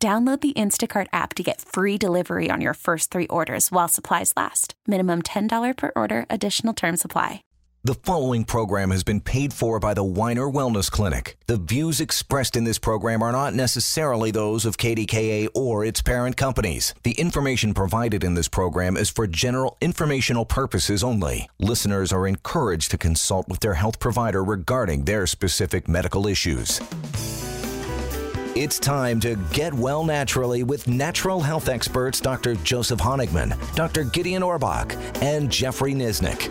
Download 0.00 0.40
the 0.40 0.52
Instacart 0.52 1.08
app 1.12 1.34
to 1.34 1.42
get 1.42 1.60
free 1.60 1.98
delivery 1.98 2.50
on 2.52 2.60
your 2.60 2.74
first 2.74 3.10
three 3.10 3.26
orders 3.26 3.72
while 3.72 3.88
supplies 3.88 4.32
last. 4.36 4.74
Minimum 4.86 5.22
$10 5.22 5.76
per 5.76 5.90
order, 5.96 6.24
additional 6.30 6.72
term 6.72 6.96
supply. 6.96 7.42
The 7.82 7.94
following 7.94 8.44
program 8.44 8.92
has 8.92 9.02
been 9.02 9.20
paid 9.20 9.52
for 9.52 9.80
by 9.80 9.94
the 9.94 10.04
Winer 10.04 10.52
Wellness 10.52 10.88
Clinic. 10.88 11.36
The 11.46 11.56
views 11.56 12.00
expressed 12.00 12.54
in 12.54 12.62
this 12.62 12.78
program 12.78 13.22
are 13.22 13.32
not 13.32 13.54
necessarily 13.54 14.30
those 14.30 14.64
of 14.64 14.76
KDKA 14.76 15.48
or 15.52 15.84
its 15.84 16.00
parent 16.00 16.36
companies. 16.36 16.94
The 17.02 17.12
information 17.12 17.74
provided 17.74 18.22
in 18.22 18.34
this 18.34 18.48
program 18.48 18.96
is 18.96 19.10
for 19.10 19.26
general 19.26 19.78
informational 19.80 20.44
purposes 20.44 21.02
only. 21.02 21.48
Listeners 21.58 22.12
are 22.12 22.28
encouraged 22.28 22.92
to 22.92 22.98
consult 22.98 23.48
with 23.48 23.60
their 23.60 23.74
health 23.74 23.98
provider 23.98 24.44
regarding 24.44 25.06
their 25.06 25.26
specific 25.26 25.88
medical 25.88 26.28
issues. 26.28 26.80
It's 28.60 28.80
time 28.80 29.20
to 29.20 29.36
get 29.52 29.72
well 29.72 30.02
naturally 30.02 30.64
with 30.64 30.88
natural 30.88 31.38
health 31.38 31.68
experts 31.68 32.20
Dr. 32.20 32.56
Joseph 32.56 32.98
Honigman, 32.98 33.54
Dr. 33.76 34.02
Gideon 34.02 34.42
Orbach, 34.42 34.96
and 35.22 35.48
Jeffrey 35.48 35.94
Nisnik. 35.94 36.50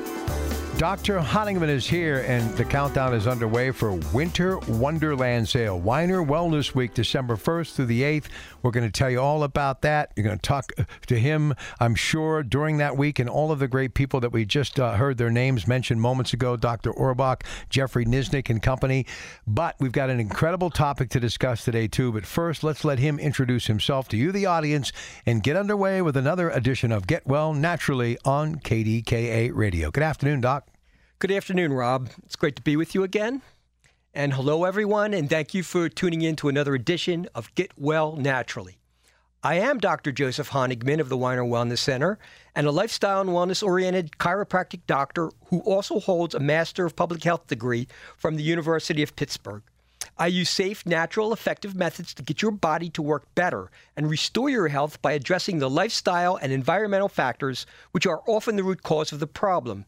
Dr. 0.78 1.20
Honigman 1.20 1.70
is 1.70 1.88
here, 1.88 2.24
and 2.28 2.48
the 2.56 2.64
countdown 2.64 3.16
is 3.16 3.26
underway 3.26 3.72
for 3.72 3.94
Winter 4.14 4.60
Wonderland 4.60 5.50
Sale. 5.50 5.82
Winer 5.82 6.24
Wellness 6.24 6.76
Week, 6.76 6.94
December 6.94 7.36
1st 7.36 7.74
through 7.74 7.88
the 7.88 8.04
8th. 8.04 8.26
We're 8.62 8.70
going 8.70 8.86
to 8.86 8.92
tell 8.92 9.10
you 9.10 9.20
all 9.20 9.42
about 9.42 9.82
that. 9.82 10.12
You're 10.16 10.26
going 10.26 10.38
to 10.38 10.42
talk 10.42 10.74
to 11.08 11.20
him, 11.20 11.56
I'm 11.80 11.96
sure, 11.96 12.44
during 12.44 12.78
that 12.78 12.96
week, 12.96 13.18
and 13.18 13.28
all 13.28 13.52
of 13.52 13.58
the 13.58 13.68
great 13.68 13.96
people 13.96 14.20
that 14.20 14.32
we 14.32 14.46
just 14.46 14.80
uh, 14.80 14.94
heard 14.94 15.18
their 15.18 15.32
names 15.32 15.68
mentioned 15.68 16.00
moments 16.00 16.34
ago 16.34 16.56
Dr. 16.56 16.94
Orbach, 16.94 17.42
Jeffrey 17.72 18.06
Nisnik, 18.06 18.52
and 18.52 18.62
company. 18.62 19.08
But 19.48 19.78
we've 19.80 19.92
got 19.92 20.12
an 20.12 20.20
incredible 20.20 20.70
topic 20.70 21.10
to 21.10 21.20
discuss 21.20 21.66
today, 21.66 21.88
too. 21.88 22.12
But 22.12 22.28
first, 22.28 22.64
let's 22.64 22.86
let 22.86 23.00
him 23.00 23.18
introduce 23.18 23.66
himself 23.66 24.08
to 24.10 24.18
you, 24.18 24.32
the 24.32 24.46
audience, 24.46 24.92
and 25.26 25.42
get 25.42 25.58
underway 25.58 26.04
with 26.04 26.16
another 26.16 26.52
edition 26.52 26.92
of 26.92 27.08
Get 27.08 27.26
Well 27.26 27.52
Naturally 27.52 28.20
on 28.26 28.58
KDKA 28.58 29.50
Radio. 29.56 29.90
Good 29.90 30.04
afternoon, 30.04 30.42
Doc. 30.42 30.67
Good 31.20 31.32
afternoon, 31.32 31.74
Rob. 31.74 32.12
It's 32.28 32.36
great 32.36 32.56
to 32.58 32.62
be 32.62 32.76
with 32.76 32.94
you 32.94 33.02
again. 33.02 33.42
And 34.14 34.36
hello, 34.36 34.66
everyone, 34.66 35.16
and 35.16 35.28
thank 35.28 35.56
you 35.56 35.64
for 35.64 35.90
tuning 35.90 36.22
in 36.22 36.36
to 36.36 36.48
another 36.48 36.76
edition 36.76 37.28
of 37.34 37.54
Get 37.56 37.72
Well 37.76 38.16
Naturally. 38.16 38.78
I 39.42 39.56
am 39.56 39.80
Dr. 39.80 40.12
Joseph 40.12 40.52
Honigman 40.52 41.00
of 41.00 41.10
the 41.10 41.18
Winer 41.18 41.44
Wellness 41.44 41.80
Center 41.80 42.20
and 42.54 42.68
a 42.68 42.72
lifestyle 42.72 43.20
and 43.20 43.32
wellness 43.32 43.66
oriented 43.66 44.12
chiropractic 44.20 44.82
doctor 44.86 45.32
who 45.48 45.62
also 45.62 46.00
holds 46.00 46.36
a 46.36 46.40
Master 46.40 46.86
of 46.86 46.96
Public 46.96 47.24
Health 47.24 47.48
degree 47.48 47.88
from 48.16 48.36
the 48.36 48.44
University 48.44 49.02
of 49.02 49.16
Pittsburgh. 49.16 49.64
I 50.20 50.28
use 50.28 50.52
safe, 50.52 50.86
natural, 50.86 51.34
effective 51.34 51.74
methods 51.74 52.14
to 52.14 52.22
get 52.22 52.44
your 52.44 52.52
body 52.52 52.92
to 52.92 53.02
work 53.02 53.26
better 53.34 53.72
and 53.96 54.08
restore 54.08 54.52
your 54.52 54.68
health 54.68 55.02
by 55.02 55.14
addressing 55.14 55.58
the 55.58 55.68
lifestyle 55.70 56.36
and 56.36 56.52
environmental 56.52 57.10
factors 57.10 57.66
which 57.90 58.06
are 58.06 58.22
often 58.28 58.56
the 58.56 58.64
root 58.64 58.84
cause 58.84 59.12
of 59.12 59.20
the 59.20 59.26
problem. 59.26 59.86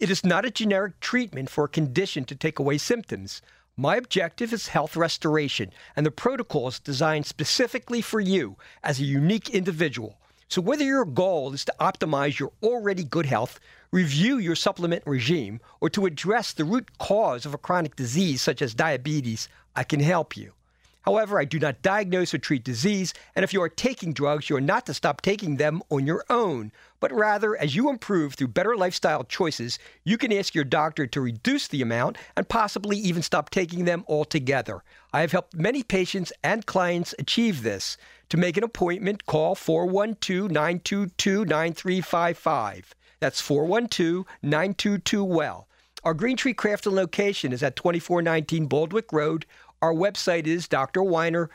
It 0.00 0.08
is 0.08 0.24
not 0.24 0.46
a 0.46 0.50
generic 0.50 0.98
treatment 1.00 1.50
for 1.50 1.64
a 1.64 1.68
condition 1.68 2.24
to 2.24 2.34
take 2.34 2.58
away 2.58 2.78
symptoms. 2.78 3.42
My 3.76 3.96
objective 3.96 4.50
is 4.50 4.68
health 4.68 4.96
restoration, 4.96 5.72
and 5.94 6.06
the 6.06 6.10
protocol 6.10 6.68
is 6.68 6.80
designed 6.80 7.26
specifically 7.26 8.00
for 8.00 8.18
you 8.18 8.56
as 8.82 8.98
a 8.98 9.04
unique 9.04 9.50
individual. 9.50 10.18
So, 10.48 10.62
whether 10.62 10.84
your 10.84 11.04
goal 11.04 11.52
is 11.52 11.66
to 11.66 11.74
optimize 11.78 12.38
your 12.38 12.50
already 12.62 13.04
good 13.04 13.26
health, 13.26 13.60
review 13.92 14.38
your 14.38 14.56
supplement 14.56 15.02
regime, 15.04 15.60
or 15.82 15.90
to 15.90 16.06
address 16.06 16.54
the 16.54 16.64
root 16.64 16.96
cause 16.96 17.44
of 17.44 17.52
a 17.52 17.58
chronic 17.58 17.94
disease 17.94 18.40
such 18.40 18.62
as 18.62 18.72
diabetes, 18.72 19.50
I 19.76 19.84
can 19.84 20.00
help 20.00 20.34
you. 20.34 20.54
However, 21.02 21.38
I 21.38 21.44
do 21.44 21.58
not 21.58 21.82
diagnose 21.82 22.34
or 22.34 22.38
treat 22.38 22.62
disease, 22.62 23.14
and 23.34 23.42
if 23.42 23.52
you 23.52 23.62
are 23.62 23.68
taking 23.68 24.12
drugs, 24.12 24.50
you 24.50 24.56
are 24.56 24.60
not 24.60 24.84
to 24.86 24.94
stop 24.94 25.22
taking 25.22 25.56
them 25.56 25.82
on 25.88 26.06
your 26.06 26.24
own, 26.28 26.72
but 27.00 27.12
rather, 27.12 27.56
as 27.56 27.74
you 27.74 27.88
improve 27.88 28.34
through 28.34 28.48
better 28.48 28.76
lifestyle 28.76 29.24
choices, 29.24 29.78
you 30.04 30.18
can 30.18 30.32
ask 30.32 30.54
your 30.54 30.64
doctor 30.64 31.06
to 31.06 31.20
reduce 31.20 31.68
the 31.68 31.80
amount 31.80 32.18
and 32.36 32.48
possibly 32.48 32.98
even 32.98 33.22
stop 33.22 33.48
taking 33.48 33.86
them 33.86 34.04
altogether. 34.08 34.82
I 35.12 35.22
have 35.22 35.32
helped 35.32 35.54
many 35.54 35.82
patients 35.82 36.32
and 36.44 36.66
clients 36.66 37.14
achieve 37.18 37.62
this. 37.62 37.96
To 38.28 38.36
make 38.36 38.56
an 38.56 38.64
appointment, 38.64 39.26
call 39.26 39.54
412 39.54 40.50
922 40.50 41.44
9355. 41.46 42.94
That's 43.20 43.40
412 43.40 44.26
922 44.42 45.24
Well. 45.24 45.66
Our 46.02 46.14
Green 46.14 46.36
Tree 46.36 46.54
Crafton 46.54 46.92
location 46.92 47.52
is 47.52 47.62
at 47.62 47.76
2419 47.76 48.68
Baldwick 48.68 49.12
Road. 49.12 49.44
Our 49.82 49.94
website 49.94 50.46
is 50.46 50.68
drwiner.com. 50.68 51.48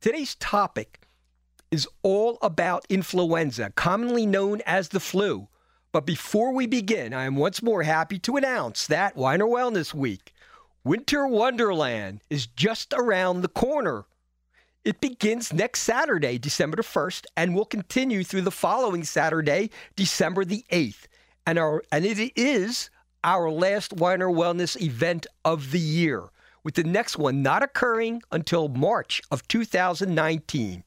Today's 0.00 0.34
topic 0.34 1.00
is 1.70 1.88
all 2.02 2.38
about 2.42 2.84
influenza, 2.88 3.72
commonly 3.74 4.26
known 4.26 4.60
as 4.66 4.88
the 4.88 5.00
flu. 5.00 5.48
But 5.92 6.06
before 6.06 6.52
we 6.52 6.66
begin, 6.66 7.14
I 7.14 7.24
am 7.24 7.36
once 7.36 7.62
more 7.62 7.82
happy 7.82 8.18
to 8.20 8.36
announce 8.36 8.86
that 8.86 9.16
Winer 9.16 9.48
Wellness 9.48 9.94
Week, 9.94 10.32
Winter 10.84 11.26
Wonderland, 11.26 12.20
is 12.28 12.46
just 12.46 12.92
around 12.92 13.40
the 13.40 13.48
corner. 13.48 14.04
It 14.84 15.00
begins 15.00 15.52
next 15.52 15.82
Saturday, 15.82 16.38
December 16.38 16.76
the 16.76 16.82
1st, 16.82 17.26
and 17.36 17.54
will 17.54 17.64
continue 17.64 18.24
through 18.24 18.42
the 18.42 18.50
following 18.50 19.04
Saturday, 19.04 19.70
December 19.96 20.44
the 20.44 20.64
8th. 20.70 21.06
And, 21.46 21.58
our, 21.58 21.82
and 21.90 22.04
it 22.04 22.32
is 22.36 22.90
our 23.24 23.50
last 23.50 23.96
Winer 23.96 24.32
Wellness 24.32 24.80
event 24.80 25.26
of 25.44 25.70
the 25.70 25.78
year, 25.78 26.30
with 26.64 26.74
the 26.74 26.84
next 26.84 27.18
one 27.18 27.42
not 27.42 27.62
occurring 27.62 28.22
until 28.30 28.68
March 28.68 29.22
of 29.30 29.46
2019. 29.48 30.84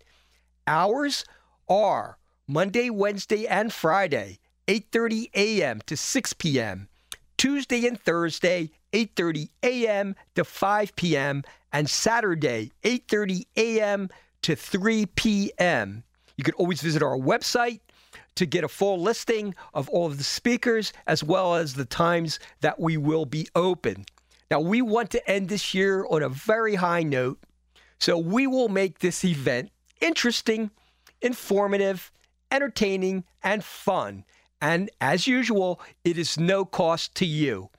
Hours 0.68 1.26
are 1.70 2.18
Monday, 2.48 2.90
Wednesday, 2.90 3.48
and 3.48 3.72
Friday, 3.72 4.40
8:30 4.68 5.30
a.m. 5.36 5.82
to 5.86 5.98
6 5.98 6.34
p.m. 6.34 6.90
Tuesday 7.38 7.86
and 7.88 8.00
Thursday, 8.00 8.72
8:30 8.94 9.50
a.m. 9.64 10.16
to 10.36 10.44
5 10.44 10.96
p.m. 10.96 11.44
and 11.72 11.90
Saturday, 11.90 12.72
8:30 12.84 13.46
a.m. 13.58 14.10
to 14.44 14.56
3 14.56 15.06
p.m. 15.08 16.04
You 16.38 16.44
can 16.44 16.54
always 16.56 16.82
visit 16.82 17.04
our 17.04 17.18
website 17.18 17.82
to 18.36 18.46
get 18.46 18.64
a 18.64 18.68
full 18.68 19.00
listing 19.00 19.56
of 19.74 19.90
all 19.90 20.08
of 20.08 20.18
the 20.18 20.24
speakers 20.24 20.94
as 21.08 21.24
well 21.24 21.56
as 21.56 21.74
the 21.74 21.86
times 21.86 22.40
that 22.62 22.80
we 22.80 22.98
will 22.98 23.26
be 23.26 23.48
open. 23.56 24.06
Now, 24.50 24.60
we 24.60 24.82
want 24.82 25.10
to 25.12 25.30
end 25.30 25.50
this 25.50 25.74
year 25.74 26.06
on 26.10 26.22
a 26.22 26.30
very 26.30 26.76
high 26.76 27.04
note, 27.04 27.40
so 28.00 28.18
we 28.18 28.46
will 28.48 28.70
make 28.70 29.00
this 29.00 29.24
event 29.24 29.72
interesting, 30.02 30.70
informative, 31.22 32.12
entertaining, 32.52 33.24
and 33.42 33.64
fun. 33.64 34.26
And 34.62 34.90
as 35.02 35.28
usual, 35.28 35.82
it 36.04 36.18
is 36.18 36.40
no 36.40 36.66
cost 36.66 37.16
to 37.16 37.26
you. 37.26 37.70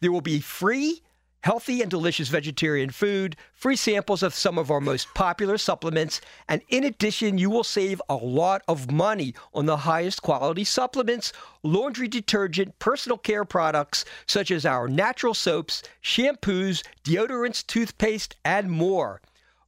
There 0.00 0.12
will 0.12 0.20
be 0.20 0.40
free 0.40 1.02
healthy 1.42 1.80
and 1.82 1.90
delicious 1.90 2.28
vegetarian 2.28 2.90
food, 2.90 3.36
free 3.52 3.76
samples 3.76 4.22
of 4.22 4.34
some 4.34 4.58
of 4.58 4.70
our 4.70 4.80
most 4.80 5.12
popular 5.14 5.56
supplements, 5.56 6.20
and 6.48 6.62
in 6.68 6.84
addition, 6.84 7.38
you 7.38 7.50
will 7.50 7.64
save 7.64 8.02
a 8.08 8.14
lot 8.14 8.62
of 8.68 8.90
money 8.90 9.34
on 9.54 9.66
the 9.66 9.78
highest 9.78 10.22
quality 10.22 10.64
supplements, 10.64 11.32
laundry 11.62 12.08
detergent, 12.08 12.78
personal 12.78 13.18
care 13.18 13.44
products 13.44 14.04
such 14.26 14.50
as 14.50 14.66
our 14.66 14.88
natural 14.88 15.34
soaps, 15.34 15.82
shampoos, 16.02 16.82
deodorants, 17.04 17.66
toothpaste, 17.66 18.36
and 18.44 18.70
more. 18.70 19.20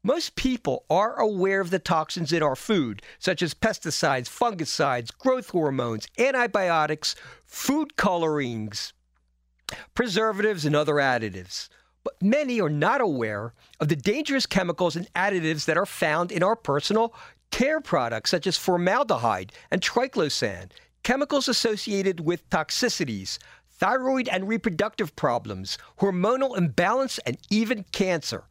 Most 0.02 0.34
people 0.34 0.86
are 0.88 1.20
aware 1.20 1.60
of 1.60 1.68
the 1.68 1.78
toxins 1.78 2.32
in 2.32 2.42
our 2.42 2.56
food, 2.56 3.02
such 3.18 3.42
as 3.42 3.52
pesticides, 3.52 4.28
fungicides, 4.30 5.16
growth 5.16 5.50
hormones, 5.50 6.08
antibiotics, 6.18 7.14
food 7.44 7.96
colorings, 7.96 8.94
preservatives, 9.94 10.64
and 10.64 10.76
other 10.76 10.94
additives. 10.94 11.68
But 12.02 12.14
many 12.22 12.60
are 12.60 12.70
not 12.70 13.00
aware 13.00 13.52
of 13.78 13.88
the 13.88 13.96
dangerous 13.96 14.46
chemicals 14.46 14.96
and 14.96 15.12
additives 15.14 15.66
that 15.66 15.76
are 15.76 15.86
found 15.86 16.32
in 16.32 16.42
our 16.42 16.56
personal 16.56 17.14
care 17.50 17.80
products, 17.80 18.30
such 18.30 18.46
as 18.46 18.56
formaldehyde 18.56 19.52
and 19.70 19.80
triclosan, 19.80 20.70
chemicals 21.02 21.48
associated 21.48 22.20
with 22.20 22.48
toxicities, 22.50 23.38
thyroid 23.68 24.28
and 24.28 24.48
reproductive 24.48 25.16
problems, 25.16 25.78
hormonal 25.98 26.56
imbalance, 26.56 27.18
and 27.26 27.38
even 27.50 27.84
cancer. 27.92 28.44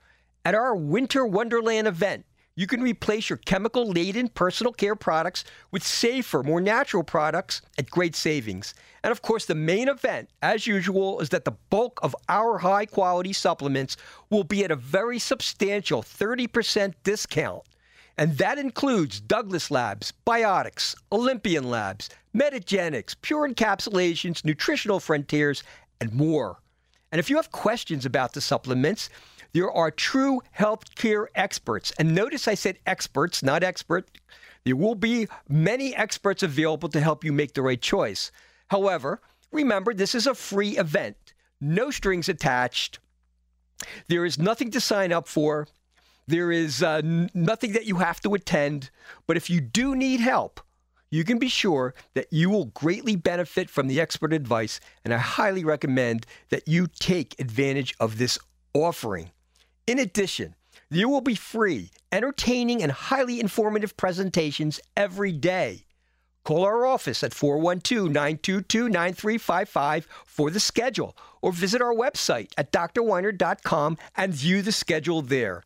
At 0.45 0.55
our 0.55 0.75
Winter 0.75 1.25
Wonderland 1.25 1.87
event, 1.87 2.25
you 2.59 2.67
can 2.67 2.81
replace 2.81 3.29
your 3.29 3.37
chemical 3.37 3.87
laden 3.87 4.27
personal 4.27 4.73
care 4.73 4.93
products 4.93 5.45
with 5.71 5.81
safer, 5.81 6.43
more 6.43 6.59
natural 6.59 7.03
products 7.03 7.61
at 7.77 7.89
great 7.89 8.17
savings. 8.17 8.73
And 9.01 9.13
of 9.13 9.21
course, 9.21 9.45
the 9.45 9.55
main 9.55 9.87
event, 9.87 10.29
as 10.41 10.67
usual, 10.67 11.21
is 11.21 11.29
that 11.29 11.45
the 11.45 11.55
bulk 11.69 12.01
of 12.03 12.13
our 12.27 12.57
high 12.57 12.85
quality 12.85 13.31
supplements 13.31 13.95
will 14.29 14.43
be 14.43 14.65
at 14.65 14.71
a 14.71 14.75
very 14.75 15.19
substantial 15.19 16.03
30% 16.03 16.95
discount. 17.05 17.63
And 18.17 18.37
that 18.39 18.57
includes 18.57 19.21
Douglas 19.21 19.71
Labs, 19.71 20.11
Biotics, 20.27 20.95
Olympian 21.13 21.69
Labs, 21.69 22.09
Metagenics, 22.35 23.15
Pure 23.21 23.53
Encapsulations, 23.53 24.43
Nutritional 24.43 24.99
Frontiers, 24.99 25.63
and 26.01 26.11
more. 26.11 26.59
And 27.13 27.19
if 27.19 27.29
you 27.29 27.37
have 27.37 27.53
questions 27.53 28.05
about 28.05 28.33
the 28.33 28.41
supplements, 28.41 29.09
there 29.53 29.71
are 29.71 29.91
true 29.91 30.41
healthcare 30.57 31.27
experts. 31.35 31.91
And 31.97 32.13
notice 32.13 32.47
I 32.47 32.55
said 32.55 32.79
experts, 32.85 33.41
not 33.41 33.63
expert. 33.63 34.09
There 34.63 34.75
will 34.75 34.95
be 34.95 35.27
many 35.47 35.95
experts 35.95 36.43
available 36.43 36.89
to 36.89 36.99
help 36.99 37.23
you 37.23 37.31
make 37.31 37.53
the 37.53 37.61
right 37.61 37.81
choice. 37.81 38.31
However, 38.69 39.21
remember, 39.51 39.93
this 39.93 40.13
is 40.13 40.27
a 40.27 40.35
free 40.35 40.77
event, 40.77 41.17
no 41.59 41.89
strings 41.91 42.29
attached. 42.29 42.99
There 44.07 44.25
is 44.25 44.37
nothing 44.37 44.71
to 44.71 44.81
sign 44.81 45.11
up 45.11 45.27
for. 45.27 45.67
There 46.27 46.51
is 46.51 46.83
uh, 46.83 47.01
nothing 47.33 47.71
that 47.71 47.85
you 47.85 47.95
have 47.95 48.19
to 48.21 48.33
attend. 48.35 48.91
But 49.25 49.37
if 49.37 49.49
you 49.49 49.61
do 49.61 49.95
need 49.95 50.19
help, 50.19 50.59
you 51.09 51.23
can 51.23 51.39
be 51.39 51.47
sure 51.47 51.95
that 52.13 52.27
you 52.31 52.49
will 52.49 52.65
greatly 52.65 53.15
benefit 53.15 53.69
from 53.69 53.87
the 53.87 53.99
expert 53.99 54.31
advice, 54.31 54.79
and 55.03 55.13
I 55.13 55.17
highly 55.17 55.63
recommend 55.63 56.27
that 56.49 56.67
you 56.67 56.85
take 56.85 57.39
advantage 57.39 57.95
of 57.99 58.19
this 58.19 58.37
offering. 58.75 59.31
In 59.89 59.97
addition, 59.97 60.53
there 60.91 61.07
will 61.09 61.19
be 61.19 61.33
free, 61.33 61.89
entertaining, 62.11 62.83
and 62.83 62.91
highly 62.91 63.39
informative 63.39 63.97
presentations 63.97 64.79
every 64.95 65.31
day. 65.31 65.85
Call 66.43 66.63
our 66.63 66.85
office 66.85 67.23
at 67.23 67.33
412 67.33 68.11
922 68.11 68.87
9355 68.87 70.07
for 70.27 70.51
the 70.51 70.59
schedule 70.59 71.17
or 71.41 71.51
visit 71.51 71.81
our 71.81 71.95
website 71.95 72.51
at 72.55 72.71
drwiner.com 72.71 73.97
and 74.15 74.31
view 74.31 74.61
the 74.61 74.71
schedule 74.71 75.23
there. 75.23 75.63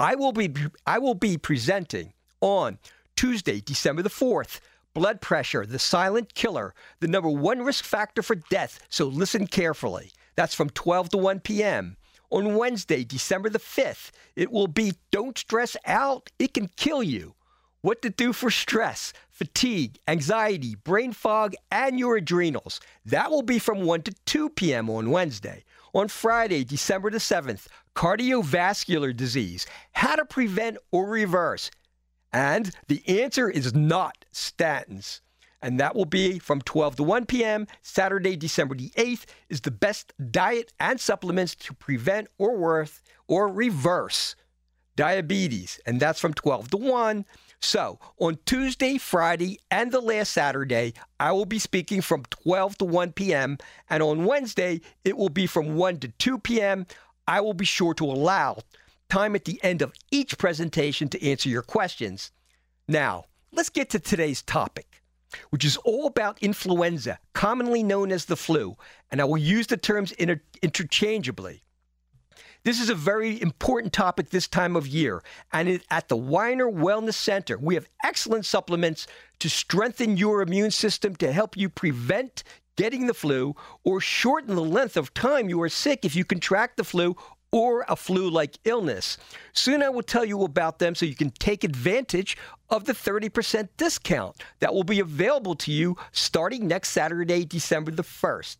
I 0.00 0.16
will 0.16 0.32
be 0.32 0.52
I 0.84 0.98
will 0.98 1.14
be 1.14 1.38
presenting 1.38 2.12
on 2.40 2.80
Tuesday, 3.14 3.60
December 3.60 4.02
the 4.02 4.10
4th, 4.10 4.58
blood 4.94 5.20
pressure, 5.20 5.64
the 5.64 5.78
silent 5.78 6.34
killer, 6.34 6.74
the 6.98 7.06
number 7.06 7.30
one 7.30 7.62
risk 7.62 7.84
factor 7.84 8.22
for 8.22 8.34
death, 8.34 8.80
so 8.88 9.06
listen 9.06 9.46
carefully. 9.46 10.10
That's 10.34 10.56
from 10.56 10.70
12 10.70 11.10
to 11.10 11.18
1 11.18 11.38
p.m. 11.38 11.96
On 12.30 12.54
Wednesday, 12.54 13.02
December 13.02 13.50
the 13.50 13.58
5th, 13.58 14.12
it 14.36 14.52
will 14.52 14.68
be 14.68 14.92
Don't 15.10 15.36
Stress 15.36 15.76
Out, 15.84 16.30
It 16.38 16.54
Can 16.54 16.68
Kill 16.76 17.02
You. 17.02 17.34
What 17.82 18.02
to 18.02 18.10
do 18.10 18.32
for 18.32 18.52
stress, 18.52 19.12
fatigue, 19.30 19.98
anxiety, 20.06 20.76
brain 20.76 21.12
fog, 21.12 21.54
and 21.72 21.98
your 21.98 22.16
adrenals. 22.16 22.80
That 23.04 23.32
will 23.32 23.42
be 23.42 23.58
from 23.58 23.82
1 23.82 24.02
to 24.02 24.14
2 24.26 24.50
p.m. 24.50 24.88
on 24.88 25.10
Wednesday. 25.10 25.64
On 25.92 26.06
Friday, 26.06 26.62
December 26.62 27.10
the 27.10 27.18
7th, 27.18 27.66
cardiovascular 27.96 29.16
disease, 29.16 29.66
how 29.92 30.14
to 30.14 30.24
prevent 30.24 30.76
or 30.92 31.08
reverse. 31.08 31.70
And 32.32 32.70
the 32.86 33.02
answer 33.08 33.50
is 33.50 33.74
not 33.74 34.24
statins 34.32 35.20
and 35.62 35.78
that 35.78 35.94
will 35.94 36.06
be 36.06 36.38
from 36.38 36.60
12 36.62 36.96
to 36.96 37.02
1 37.02 37.26
p.m. 37.26 37.66
Saturday, 37.82 38.36
December 38.36 38.74
the 38.74 38.90
8th, 38.90 39.26
is 39.48 39.60
the 39.60 39.70
best 39.70 40.12
diet 40.30 40.72
and 40.80 41.00
supplements 41.00 41.54
to 41.56 41.74
prevent 41.74 42.28
or 42.38 42.56
worth 42.56 43.02
or 43.26 43.48
reverse 43.48 44.36
diabetes, 44.96 45.80
and 45.86 46.00
that's 46.00 46.20
from 46.20 46.34
12 46.34 46.70
to 46.70 46.76
1. 46.76 47.24
So, 47.62 47.98
on 48.18 48.38
Tuesday, 48.46 48.96
Friday, 48.96 49.58
and 49.70 49.92
the 49.92 50.00
last 50.00 50.32
Saturday, 50.32 50.94
I 51.18 51.32
will 51.32 51.44
be 51.44 51.58
speaking 51.58 52.00
from 52.00 52.24
12 52.30 52.78
to 52.78 52.84
1 52.86 53.12
p.m., 53.12 53.58
and 53.88 54.02
on 54.02 54.24
Wednesday, 54.24 54.80
it 55.04 55.16
will 55.16 55.28
be 55.28 55.46
from 55.46 55.76
1 55.76 55.98
to 55.98 56.08
2 56.08 56.38
p.m. 56.38 56.86
I 57.26 57.40
will 57.40 57.54
be 57.54 57.66
sure 57.66 57.94
to 57.94 58.04
allow 58.04 58.58
time 59.10 59.34
at 59.34 59.44
the 59.44 59.62
end 59.62 59.82
of 59.82 59.92
each 60.10 60.38
presentation 60.38 61.08
to 61.08 61.22
answer 61.26 61.48
your 61.48 61.62
questions. 61.62 62.32
Now, 62.88 63.24
let's 63.52 63.68
get 63.68 63.90
to 63.90 63.98
today's 63.98 64.42
topic 64.42 64.89
which 65.50 65.64
is 65.64 65.76
all 65.78 66.06
about 66.06 66.42
influenza, 66.42 67.18
commonly 67.32 67.82
known 67.82 68.12
as 68.12 68.24
the 68.24 68.36
flu, 68.36 68.76
and 69.10 69.20
I 69.20 69.24
will 69.24 69.38
use 69.38 69.66
the 69.66 69.76
terms 69.76 70.12
inter- 70.12 70.40
interchangeably. 70.62 71.62
This 72.62 72.80
is 72.80 72.90
a 72.90 72.94
very 72.94 73.40
important 73.40 73.92
topic 73.92 74.28
this 74.28 74.46
time 74.46 74.76
of 74.76 74.86
year, 74.86 75.22
and 75.50 75.66
it, 75.68 75.82
at 75.90 76.08
the 76.08 76.16
Winer 76.16 76.70
Wellness 76.70 77.14
Center, 77.14 77.56
we 77.56 77.74
have 77.74 77.88
excellent 78.04 78.44
supplements 78.44 79.06
to 79.38 79.48
strengthen 79.48 80.18
your 80.18 80.42
immune 80.42 80.70
system 80.70 81.16
to 81.16 81.32
help 81.32 81.56
you 81.56 81.70
prevent 81.70 82.44
getting 82.76 83.06
the 83.06 83.14
flu 83.14 83.54
or 83.84 84.00
shorten 84.00 84.54
the 84.54 84.62
length 84.62 84.96
of 84.96 85.12
time 85.14 85.48
you 85.48 85.60
are 85.62 85.68
sick 85.68 86.04
if 86.04 86.14
you 86.14 86.24
contract 86.24 86.76
the 86.76 86.84
flu 86.84 87.16
or 87.52 87.84
a 87.88 87.96
flu 87.96 88.30
like 88.30 88.58
illness. 88.64 89.18
Soon 89.52 89.82
I 89.82 89.88
will 89.88 90.02
tell 90.02 90.24
you 90.24 90.44
about 90.44 90.78
them 90.78 90.94
so 90.94 91.06
you 91.06 91.16
can 91.16 91.30
take 91.30 91.64
advantage 91.64 92.36
of 92.70 92.84
the 92.84 92.92
30% 92.92 93.68
discount 93.76 94.36
that 94.60 94.72
will 94.72 94.84
be 94.84 95.00
available 95.00 95.54
to 95.56 95.72
you 95.72 95.96
starting 96.12 96.66
next 96.66 96.90
Saturday, 96.90 97.44
December 97.44 97.90
the 97.90 98.02
1st. 98.02 98.56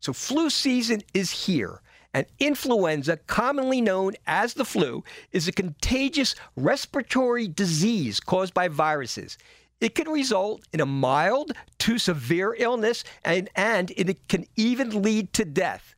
So, 0.00 0.12
flu 0.12 0.48
season 0.48 1.02
is 1.12 1.46
here. 1.46 1.82
And 2.14 2.26
influenza, 2.38 3.18
commonly 3.26 3.80
known 3.80 4.14
as 4.26 4.54
the 4.54 4.64
flu, 4.64 5.04
is 5.30 5.46
a 5.46 5.52
contagious 5.52 6.34
respiratory 6.56 7.48
disease 7.48 8.18
caused 8.18 8.54
by 8.54 8.68
viruses. 8.68 9.36
It 9.80 9.94
can 9.94 10.08
result 10.08 10.62
in 10.72 10.80
a 10.80 10.86
mild 10.86 11.52
to 11.80 11.98
severe 11.98 12.56
illness, 12.58 13.04
and, 13.24 13.48
and 13.54 13.92
it 13.96 14.26
can 14.28 14.46
even 14.56 15.02
lead 15.02 15.32
to 15.34 15.44
death. 15.44 15.94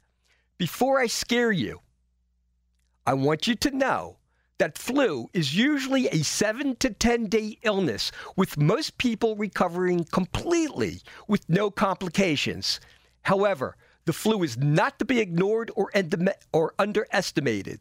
Before 0.59 0.99
I 0.99 1.07
scare 1.07 1.53
you, 1.53 1.81
I 3.07 3.15
want 3.15 3.47
you 3.47 3.55
to 3.55 3.71
know 3.71 4.19
that 4.61 4.77
flu 4.77 5.27
is 5.33 5.57
usually 5.57 6.07
a 6.09 6.23
seven 6.23 6.77
to 6.77 6.91
10 6.91 7.29
day 7.29 7.57
illness, 7.63 8.13
with 8.37 8.59
most 8.59 8.99
people 8.99 9.35
recovering 9.35 10.05
completely 10.05 11.01
with 11.27 11.49
no 11.49 11.71
complications. 11.71 12.79
However, 13.23 13.75
the 14.05 14.13
flu 14.13 14.43
is 14.43 14.59
not 14.59 14.99
to 14.99 15.07
be 15.07 15.19
ignored 15.19 15.71
or, 15.77 15.91
or 16.53 16.75
underestimated. 16.79 17.81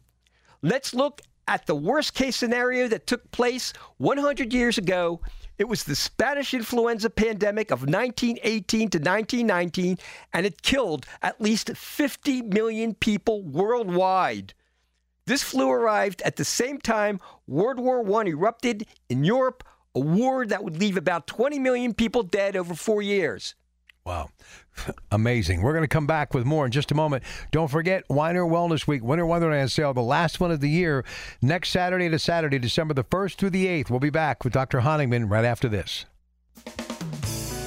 Let's 0.62 0.94
look 0.94 1.20
at 1.46 1.66
the 1.66 1.74
worst 1.74 2.14
case 2.14 2.36
scenario 2.36 2.88
that 2.88 3.06
took 3.06 3.30
place 3.30 3.74
100 3.98 4.50
years 4.54 4.78
ago. 4.78 5.20
It 5.58 5.68
was 5.68 5.84
the 5.84 5.94
Spanish 5.94 6.54
influenza 6.54 7.10
pandemic 7.10 7.70
of 7.70 7.80
1918 7.80 8.88
to 8.88 8.98
1919, 8.98 9.98
and 10.32 10.46
it 10.46 10.62
killed 10.62 11.04
at 11.20 11.42
least 11.42 11.76
50 11.76 12.40
million 12.40 12.94
people 12.94 13.42
worldwide. 13.42 14.54
This 15.26 15.42
flu 15.42 15.70
arrived 15.70 16.22
at 16.22 16.36
the 16.36 16.44
same 16.44 16.78
time 16.78 17.20
World 17.46 17.78
War 17.78 18.20
I 18.20 18.26
erupted 18.26 18.86
in 19.08 19.24
Europe, 19.24 19.64
a 19.94 20.00
war 20.00 20.46
that 20.46 20.64
would 20.64 20.78
leave 20.78 20.96
about 20.96 21.26
20 21.26 21.58
million 21.58 21.94
people 21.94 22.22
dead 22.22 22.56
over 22.56 22.74
four 22.74 23.02
years. 23.02 23.54
Wow. 24.04 24.30
Amazing. 25.12 25.62
We're 25.62 25.72
going 25.72 25.84
to 25.84 25.88
come 25.88 26.06
back 26.06 26.32
with 26.32 26.44
more 26.44 26.64
in 26.64 26.72
just 26.72 26.90
a 26.90 26.94
moment. 26.94 27.22
Don't 27.50 27.70
forget 27.70 28.08
Winer 28.08 28.48
Wellness 28.48 28.86
Week, 28.86 29.02
Winter 29.02 29.26
Wonderland 29.26 29.70
Sale, 29.70 29.94
the 29.94 30.00
last 30.00 30.40
one 30.40 30.50
of 30.50 30.60
the 30.60 30.70
year, 30.70 31.04
next 31.42 31.70
Saturday 31.70 32.08
to 32.08 32.18
Saturday, 32.18 32.58
December 32.58 32.94
the 32.94 33.04
1st 33.04 33.36
through 33.36 33.50
the 33.50 33.66
8th. 33.66 33.90
We'll 33.90 34.00
be 34.00 34.10
back 34.10 34.42
with 34.42 34.52
Dr. 34.52 34.80
Honigman 34.80 35.30
right 35.30 35.44
after 35.44 35.68
this. 35.68 36.06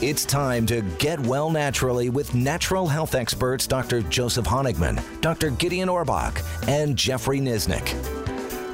It's 0.05 0.25
time 0.25 0.65
to 0.65 0.81
get 0.99 1.17
well 1.17 1.49
naturally 1.49 2.09
with 2.09 2.35
natural 2.35 2.87
health 2.87 3.15
experts 3.15 3.65
Dr. 3.65 4.01
Joseph 4.01 4.45
Honigman, 4.45 5.01
Dr. 5.21 5.51
Gideon 5.51 5.87
Orbach, 5.87 6.43
and 6.67 6.97
Jeffrey 6.97 7.39
Nisnik. 7.39 7.87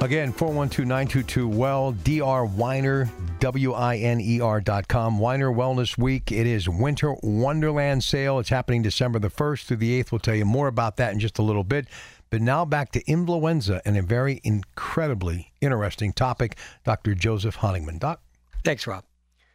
Again, 0.02 0.32
412 0.32 0.88
922 0.88 1.46
Well, 1.46 1.92
Dr. 1.92 2.48
Winer, 2.48 3.08
W 3.38 3.72
I 3.74 3.98
N 3.98 4.20
E 4.20 4.40
R 4.40 4.60
dot 4.60 4.88
com. 4.88 5.20
Winer 5.20 5.54
Wellness 5.54 5.96
Week. 5.96 6.32
It 6.32 6.48
is 6.48 6.68
Winter 6.68 7.14
Wonderland 7.22 8.02
Sale. 8.02 8.40
It's 8.40 8.48
happening 8.48 8.82
December 8.82 9.20
the 9.20 9.30
1st 9.30 9.66
through 9.66 9.76
the 9.76 10.02
8th. 10.02 10.10
We'll 10.10 10.18
tell 10.18 10.34
you 10.34 10.44
more 10.44 10.66
about 10.66 10.96
that 10.96 11.12
in 11.12 11.20
just 11.20 11.38
a 11.38 11.42
little 11.42 11.62
bit. 11.62 11.86
But 12.30 12.42
now 12.42 12.64
back 12.64 12.90
to 12.90 13.08
influenza 13.08 13.80
and 13.84 13.96
a 13.96 14.02
very 14.02 14.40
incredibly 14.42 15.52
interesting 15.60 16.12
topic. 16.12 16.56
Dr. 16.82 17.14
Joseph 17.14 17.58
Honigman. 17.58 18.00
Doc? 18.00 18.20
Thanks, 18.64 18.84
Rob. 18.88 19.04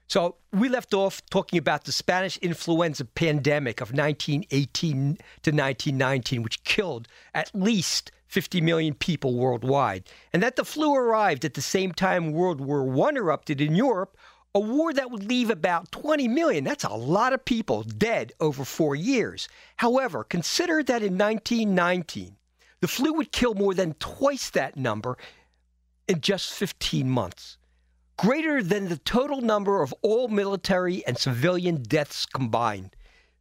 So 0.08 0.36
we 0.54 0.70
left 0.70 0.94
off 0.94 1.22
talking 1.30 1.58
about 1.58 1.86
the 1.86 1.92
Spanish 1.92 2.38
influenza 2.38 3.06
pandemic 3.06 3.82
of 3.82 3.90
1918 3.90 5.16
to 5.16 5.52
1919, 5.52 6.44
which 6.44 6.64
killed 6.64 7.08
at 7.34 7.52
least 7.54 8.12
50 8.28 8.62
million 8.62 8.94
people 8.94 9.36
worldwide, 9.36 10.10
and 10.34 10.44
that 10.44 10.56
the 10.56 10.66
flu 10.66 10.94
arrived 10.94 11.46
at 11.46 11.54
the 11.54 11.62
same 11.62 11.92
time 11.92 12.32
World 12.32 12.60
War 12.62 12.82
I 13.08 13.16
erupted 13.16 13.62
in 13.62 13.76
Europe, 13.76 14.18
a 14.54 14.60
war 14.60 14.94
that 14.94 15.12
would 15.12 15.24
leave 15.24 15.50
about 15.50 15.92
20 15.92 16.28
million. 16.28 16.64
That's 16.64 16.84
a 16.84 16.90
lot 16.90 17.34
of 17.34 17.44
people 17.44 17.84
dead 17.84 18.32
over 18.40 18.64
four 18.64 18.96
years. 18.96 19.48
However, 19.78 20.24
consider 20.24 20.82
that 20.84 21.04
in 21.04 21.18
1919, 21.18 22.38
the 22.80 22.88
flu 22.88 23.14
would 23.14 23.32
kill 23.32 23.54
more 23.54 23.74
than 23.74 23.96
twice 23.96 24.50
that 24.52 24.78
number 24.78 25.18
in 26.08 26.22
just 26.22 26.54
15 26.54 27.10
months, 27.10 27.58
greater 28.18 28.64
than 28.64 28.90
the 28.90 28.98
total 28.98 29.42
number 29.42 29.82
of 29.82 29.94
all 30.02 30.28
military 30.28 31.06
and 31.06 31.18
civilian 31.18 31.82
deaths 31.84 32.26
combined. 32.26 32.94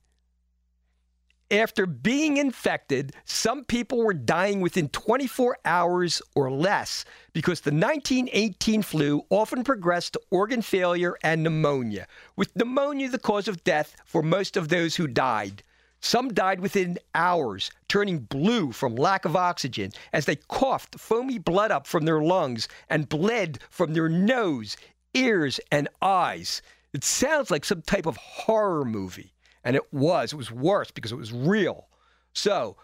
After 1.53 1.87
being 1.87 2.37
infected, 2.37 3.13
some 3.25 3.65
people 3.65 4.05
were 4.05 4.15
dying 4.15 4.61
within 4.61 4.89
24 4.89 5.59
hours 5.65 6.21
or 6.35 6.51
less 6.51 7.05
because 7.33 7.61
the 7.61 7.71
1918 7.71 8.83
flu 8.83 9.25
often 9.31 9.63
progressed 9.63 10.15
to 10.15 10.21
organ 10.31 10.63
failure 10.63 11.17
and 11.23 11.45
pneumonia, 11.45 12.09
with 12.35 12.55
pneumonia 12.57 13.09
the 13.09 13.19
cause 13.19 13.47
of 13.47 13.63
death 13.63 13.97
for 14.05 14.23
most 14.23 14.57
of 14.57 14.69
those 14.69 14.97
who 14.97 15.07
died. 15.07 15.63
Some 16.01 16.33
died 16.33 16.61
within 16.61 16.99
hours, 17.15 17.71
turning 17.89 18.21
blue 18.21 18.73
from 18.73 18.97
lack 18.97 19.25
of 19.25 19.37
oxygen 19.37 19.93
as 20.13 20.25
they 20.25 20.37
coughed 20.37 20.99
foamy 20.99 21.39
blood 21.39 21.71
up 21.71 21.87
from 21.87 22.05
their 22.05 22.23
lungs 22.23 22.69
and 22.89 23.09
bled 23.09 23.59
from 23.71 23.93
their 23.93 24.09
nose, 24.09 24.77
ears, 25.15 25.61
and 25.71 25.89
eyes. 26.01 26.63
It 26.93 27.05
sounds 27.05 27.51
like 27.51 27.65
some 27.65 27.83
type 27.83 28.07
of 28.07 28.17
horror 28.17 28.85
movie. 28.85 29.33
And 29.65 29.77
it 29.77 29.93
was. 29.93 30.33
It 30.33 30.37
was 30.37 30.51
worse 30.51 30.91
because 30.91 31.13
it 31.13 31.19
was 31.19 31.33
real. 31.33 31.89
So 32.33 32.77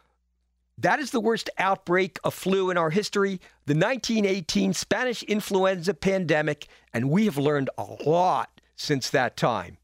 that 0.78 0.98
is 0.98 1.10
the 1.10 1.20
worst 1.20 1.48
outbreak 1.58 2.18
of 2.22 2.34
flu 2.34 2.70
in 2.70 2.76
our 2.76 2.90
history, 2.90 3.40
the 3.64 3.74
1918 3.74 4.74
Spanish 4.74 5.22
influenza 5.22 5.94
pandemic, 5.94 6.68
and 6.92 7.10
we 7.10 7.24
have 7.24 7.38
learned 7.38 7.70
a 7.78 7.84
lot 8.04 8.60
since 8.76 9.08
that 9.10 9.36
time. 9.36 9.78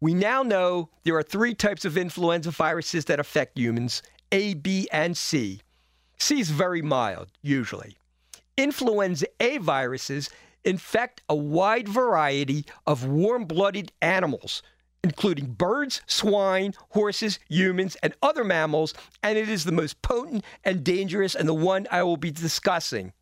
We 0.00 0.12
now 0.12 0.42
know 0.42 0.90
there 1.04 1.16
are 1.16 1.22
three 1.22 1.54
types 1.54 1.86
of 1.86 1.96
influenza 1.96 2.50
viruses 2.50 3.06
that 3.06 3.18
affect 3.18 3.58
humans 3.58 4.02
A, 4.30 4.54
B, 4.54 4.86
and 4.92 5.16
C. 5.16 5.62
C 6.18 6.40
is 6.40 6.50
very 6.50 6.82
mild, 6.82 7.28
usually. 7.40 7.96
Influenza 8.58 9.26
A 9.40 9.58
viruses 9.58 10.28
infect 10.66 11.22
a 11.28 11.34
wide 11.34 11.88
variety 11.88 12.66
of 12.86 13.06
warm 13.06 13.46
blooded 13.46 13.92
animals, 14.02 14.62
including 15.02 15.52
birds, 15.52 16.02
swine, 16.06 16.74
horses, 16.90 17.38
humans, 17.48 17.96
and 18.02 18.12
other 18.22 18.44
mammals, 18.44 18.92
and 19.22 19.38
it 19.38 19.48
is 19.48 19.64
the 19.64 19.72
most 19.72 20.02
potent 20.02 20.44
and 20.64 20.84
dangerous 20.84 21.34
and 21.34 21.48
the 21.48 21.54
one 21.54 21.86
I 21.90 22.02
will 22.02 22.16
be 22.16 22.32
discussing. 22.32 23.12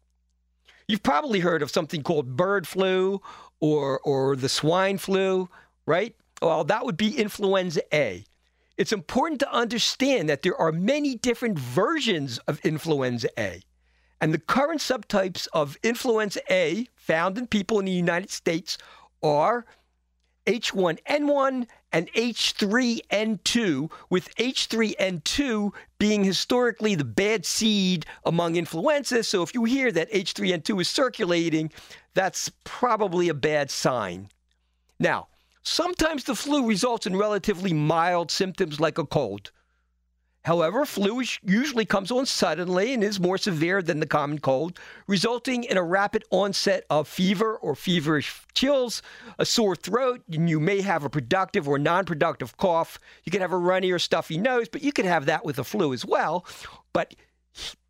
You've 0.88 1.02
probably 1.02 1.40
heard 1.40 1.62
of 1.62 1.70
something 1.70 2.02
called 2.02 2.36
bird 2.36 2.66
flu 2.66 3.20
or, 3.60 4.00
or 4.00 4.36
the 4.36 4.48
swine 4.48 4.98
flu, 4.98 5.48
right? 5.86 6.16
Well, 6.42 6.64
that 6.64 6.84
would 6.84 6.96
be 6.96 7.16
influenza 7.16 7.82
A. 7.94 8.24
It's 8.76 8.92
important 8.92 9.40
to 9.40 9.52
understand 9.52 10.28
that 10.28 10.42
there 10.42 10.56
are 10.56 10.72
many 10.72 11.14
different 11.14 11.58
versions 11.58 12.38
of 12.48 12.60
influenza 12.64 13.28
A. 13.38 13.62
And 14.24 14.32
the 14.32 14.38
current 14.38 14.80
subtypes 14.80 15.48
of 15.52 15.76
influenza 15.82 16.40
A 16.50 16.88
found 16.96 17.36
in 17.36 17.46
people 17.46 17.78
in 17.78 17.84
the 17.84 17.92
United 17.92 18.30
States 18.30 18.78
are 19.22 19.66
H1N1 20.46 21.66
and 21.92 22.10
H3N2, 22.14 23.92
with 24.08 24.34
H3N2 24.36 25.74
being 25.98 26.24
historically 26.24 26.94
the 26.94 27.04
bad 27.04 27.44
seed 27.44 28.06
among 28.24 28.56
influenza. 28.56 29.22
So 29.24 29.42
if 29.42 29.52
you 29.52 29.64
hear 29.64 29.92
that 29.92 30.10
H3N2 30.10 30.80
is 30.80 30.88
circulating, 30.88 31.70
that's 32.14 32.50
probably 32.64 33.28
a 33.28 33.34
bad 33.34 33.70
sign. 33.70 34.30
Now, 34.98 35.28
sometimes 35.64 36.24
the 36.24 36.34
flu 36.34 36.66
results 36.66 37.06
in 37.06 37.14
relatively 37.14 37.74
mild 37.74 38.30
symptoms 38.30 38.80
like 38.80 38.96
a 38.96 39.04
cold. 39.04 39.52
However, 40.44 40.84
flu 40.84 41.22
usually 41.42 41.86
comes 41.86 42.10
on 42.10 42.26
suddenly 42.26 42.92
and 42.92 43.02
is 43.02 43.18
more 43.18 43.38
severe 43.38 43.80
than 43.80 44.00
the 44.00 44.06
common 44.06 44.40
cold, 44.40 44.78
resulting 45.06 45.64
in 45.64 45.78
a 45.78 45.82
rapid 45.82 46.22
onset 46.30 46.84
of 46.90 47.08
fever 47.08 47.56
or 47.56 47.74
feverish 47.74 48.42
chills, 48.52 49.00
a 49.38 49.46
sore 49.46 49.74
throat, 49.74 50.22
and 50.30 50.50
you 50.50 50.60
may 50.60 50.82
have 50.82 51.02
a 51.02 51.08
productive 51.08 51.66
or 51.66 51.78
non 51.78 52.04
productive 52.04 52.58
cough. 52.58 52.98
You 53.24 53.32
can 53.32 53.40
have 53.40 53.52
a 53.52 53.58
runny 53.58 53.90
or 53.90 53.98
stuffy 53.98 54.36
nose, 54.36 54.68
but 54.68 54.82
you 54.82 54.92
can 54.92 55.06
have 55.06 55.24
that 55.26 55.46
with 55.46 55.56
the 55.56 55.64
flu 55.64 55.94
as 55.94 56.04
well. 56.04 56.44
But 56.92 57.14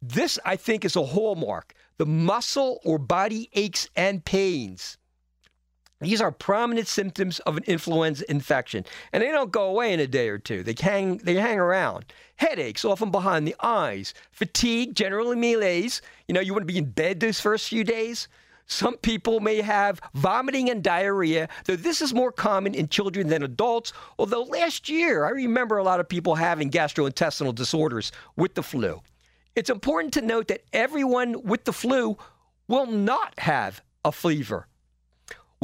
this, 0.00 0.38
I 0.44 0.54
think, 0.54 0.84
is 0.84 0.94
a 0.94 1.04
hallmark 1.04 1.74
the 1.96 2.06
muscle 2.06 2.80
or 2.84 2.98
body 2.98 3.48
aches 3.54 3.88
and 3.96 4.24
pains 4.24 4.98
these 6.04 6.20
are 6.20 6.30
prominent 6.30 6.88
symptoms 6.88 7.38
of 7.40 7.56
an 7.56 7.64
influenza 7.64 8.28
infection, 8.30 8.84
and 9.12 9.22
they 9.22 9.30
don't 9.30 9.52
go 9.52 9.68
away 9.68 9.92
in 9.92 10.00
a 10.00 10.06
day 10.06 10.28
or 10.28 10.38
two. 10.38 10.62
They 10.62 10.74
hang, 10.78 11.18
they 11.18 11.34
hang 11.34 11.58
around. 11.58 12.06
Headaches, 12.36 12.84
often 12.84 13.10
behind 13.10 13.46
the 13.46 13.56
eyes. 13.62 14.14
Fatigue, 14.32 14.94
generally 14.94 15.36
malaise. 15.36 16.02
You 16.28 16.34
know, 16.34 16.40
you 16.40 16.52
want 16.52 16.62
to 16.62 16.72
be 16.72 16.78
in 16.78 16.90
bed 16.90 17.20
those 17.20 17.40
first 17.40 17.68
few 17.68 17.84
days. 17.84 18.28
Some 18.66 18.96
people 18.96 19.40
may 19.40 19.60
have 19.60 20.00
vomiting 20.14 20.70
and 20.70 20.82
diarrhea, 20.82 21.48
though 21.66 21.76
this 21.76 22.00
is 22.00 22.14
more 22.14 22.32
common 22.32 22.74
in 22.74 22.88
children 22.88 23.28
than 23.28 23.42
adults. 23.42 23.92
Although 24.18 24.44
last 24.44 24.88
year, 24.88 25.26
I 25.26 25.30
remember 25.30 25.76
a 25.76 25.84
lot 25.84 26.00
of 26.00 26.08
people 26.08 26.34
having 26.34 26.70
gastrointestinal 26.70 27.54
disorders 27.54 28.10
with 28.36 28.54
the 28.54 28.62
flu. 28.62 29.02
It's 29.54 29.70
important 29.70 30.14
to 30.14 30.22
note 30.22 30.48
that 30.48 30.62
everyone 30.72 31.42
with 31.44 31.64
the 31.64 31.72
flu 31.72 32.16
will 32.66 32.86
not 32.86 33.38
have 33.38 33.82
a 34.04 34.10
fever 34.10 34.66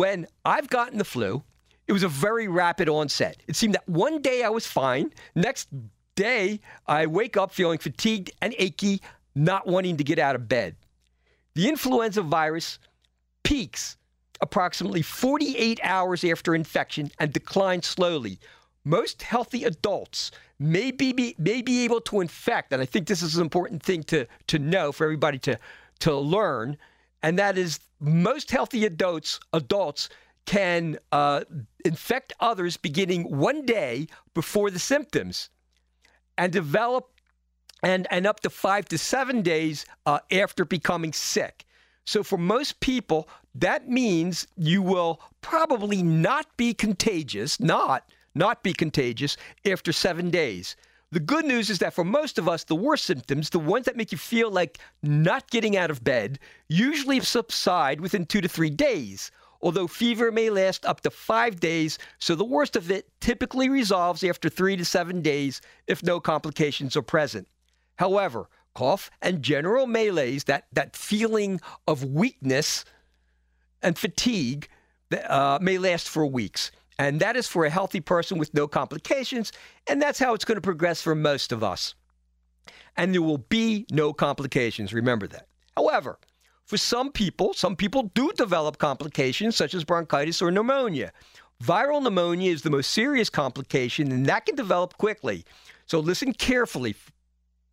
when 0.01 0.27
I've 0.47 0.71
gotten 0.71 0.97
the 0.97 1.05
flu, 1.05 1.43
it 1.87 1.93
was 1.93 2.05
a 2.05 2.09
very 2.09 2.49
rapid 2.49 2.89
onset. 2.89 3.37
It 3.47 3.55
seemed 3.55 3.75
that 3.75 3.87
one 3.87 4.23
day 4.23 4.43
I 4.43 4.49
was 4.49 4.67
fine. 4.67 5.13
Next 5.35 5.69
day, 6.15 6.61
I 6.87 7.05
wake 7.05 7.37
up 7.37 7.53
feeling 7.53 7.77
fatigued 7.77 8.31
and 8.41 8.55
achy, 8.57 9.03
not 9.35 9.67
wanting 9.67 9.99
to 9.99 10.05
get 10.05 10.19
out 10.19 10.37
of 10.37 10.49
bed. 10.49 10.75
The 11.55 11.69
influenza 11.69 12.23
virus 12.23 12.79
peaks 13.43 13.99
approximately 14.41 15.03
48 15.03 15.81
hours 15.83 16.25
after 16.25 16.55
infection 16.55 17.11
and 17.19 17.31
declines 17.31 17.87
slowly. 17.87 18.39
Most 18.87 19.21
healthy 19.21 19.65
adults 19.65 20.31
may 20.59 20.93
be, 20.93 21.35
may 21.37 21.61
be 21.61 21.85
able 21.85 22.01
to 22.01 22.23
infect, 22.23 22.73
and 22.73 22.81
I 22.81 22.87
think 22.87 23.07
this 23.07 23.21
is 23.21 23.37
an 23.37 23.43
important 23.43 23.83
thing 23.83 24.03
to, 24.05 24.27
to 24.47 24.59
know 24.59 24.93
for 24.93 25.05
everybody 25.05 25.39
to, 25.41 25.59
to 25.99 26.15
learn 26.17 26.79
and 27.23 27.39
that 27.39 27.59
is 27.59 27.81
most 28.01 28.51
healthy 28.51 28.85
adults 28.85 29.41
adults 29.53 30.09
can 30.47 30.99
uh, 31.13 31.43
infect 31.85 32.33
others 32.41 32.77
beginning 32.77 33.23
one 33.25 33.65
day 33.67 34.07
before 34.35 34.71
the 34.71 34.79
symptoms 34.79 35.51
and 36.39 36.53
develop 36.53 37.11
and, 37.83 38.07
and 38.11 38.27
up 38.27 38.41
to 38.41 38.51
five 38.51 38.87
to 38.87 38.99
seven 38.99 39.43
days 39.43 39.87
uh, 40.07 40.19
after 40.33 40.65
becoming 40.65 41.13
sick. 41.13 41.65
So, 42.05 42.23
for 42.23 42.39
most 42.39 42.81
people, 42.81 43.29
that 43.55 43.89
means 43.89 44.47
you 44.57 44.83
will 44.83 45.21
probably 45.41 46.03
not 46.03 46.47
be 46.57 46.75
contagious, 46.75 47.61
not, 47.61 48.09
not 48.35 48.63
be 48.63 48.73
contagious 48.73 49.37
after 49.65 49.93
seven 49.93 50.31
days. 50.31 50.77
The 51.13 51.21
good 51.21 51.45
news 51.45 51.71
is 51.71 51.81
that 51.81 51.93
for 51.93 52.05
most 52.05 52.39
of 52.39 52.49
us, 52.49 52.63
the 52.63 52.77
worst 52.77 53.05
symptoms, 53.05 53.51
the 53.51 53.59
ones 53.59 53.87
that 53.87 53.97
make 53.97 54.13
you 54.13 54.19
feel 54.19 54.49
like 54.49 54.79
not 55.03 55.51
getting 55.51 55.77
out 55.77 55.91
of 55.91 56.05
bed, 56.05 56.39
usually 56.69 57.19
subside 57.19 58.01
within 58.01 58.27
two 58.27 58.41
to 58.41 58.49
three 58.49 58.71
days. 58.71 59.33
Although 59.61 59.89
fever 59.89 60.31
may 60.31 60.51
last 60.51 60.87
up 60.87 61.01
to 61.01 61.11
five 61.11 61.59
days, 61.59 61.99
so 62.19 62.35
the 62.37 62.45
worst 62.45 62.77
of 62.77 62.91
it 62.93 63.09
typically 63.21 63.69
resolves 63.69 64.23
after 64.23 64.49
three 64.49 64.77
to 64.77 64.85
seven 64.85 65.21
days 65.21 65.61
if 65.89 66.03
no 66.03 66.21
complications 66.21 66.97
are 66.97 67.03
present. 67.03 67.49
However, 67.97 68.49
cough 68.75 69.11
and 69.21 69.43
general 69.43 69.87
malaise, 69.87 70.45
that, 70.45 70.67
that 70.73 70.95
feeling 70.95 71.61
of 71.89 72.05
weakness 72.05 72.85
and 73.83 73.99
fatigue, 73.99 74.69
uh, 75.27 75.59
may 75.61 75.77
last 75.77 76.09
for 76.09 76.25
weeks. 76.25 76.71
And 77.01 77.19
that 77.21 77.35
is 77.35 77.47
for 77.47 77.65
a 77.65 77.71
healthy 77.71 78.01
person 78.01 78.37
with 78.37 78.53
no 78.53 78.69
complications. 78.69 79.53
And 79.87 80.03
that's 80.03 80.19
how 80.19 80.35
it's 80.35 80.45
going 80.45 80.57
to 80.57 80.61
progress 80.61 81.01
for 81.01 81.15
most 81.15 81.51
of 81.51 81.65
us. 81.65 81.95
And 82.95 83.15
there 83.15 83.23
will 83.23 83.39
be 83.39 83.87
no 83.91 84.13
complications. 84.13 84.93
Remember 84.93 85.27
that. 85.29 85.47
However, 85.79 86.19
for 86.67 86.77
some 86.77 87.11
people, 87.11 87.55
some 87.55 87.75
people 87.75 88.11
do 88.15 88.33
develop 88.37 88.77
complications 88.77 89.57
such 89.57 89.73
as 89.73 89.83
bronchitis 89.83 90.43
or 90.43 90.51
pneumonia. 90.51 91.11
Viral 91.65 92.03
pneumonia 92.03 92.53
is 92.53 92.61
the 92.61 92.71
most 92.71 92.91
serious 92.91 93.31
complication, 93.31 94.13
and 94.13 94.27
that 94.27 94.45
can 94.45 94.55
develop 94.55 94.99
quickly. 94.99 95.47
So 95.87 96.01
listen 96.01 96.35
carefully. 96.35 96.95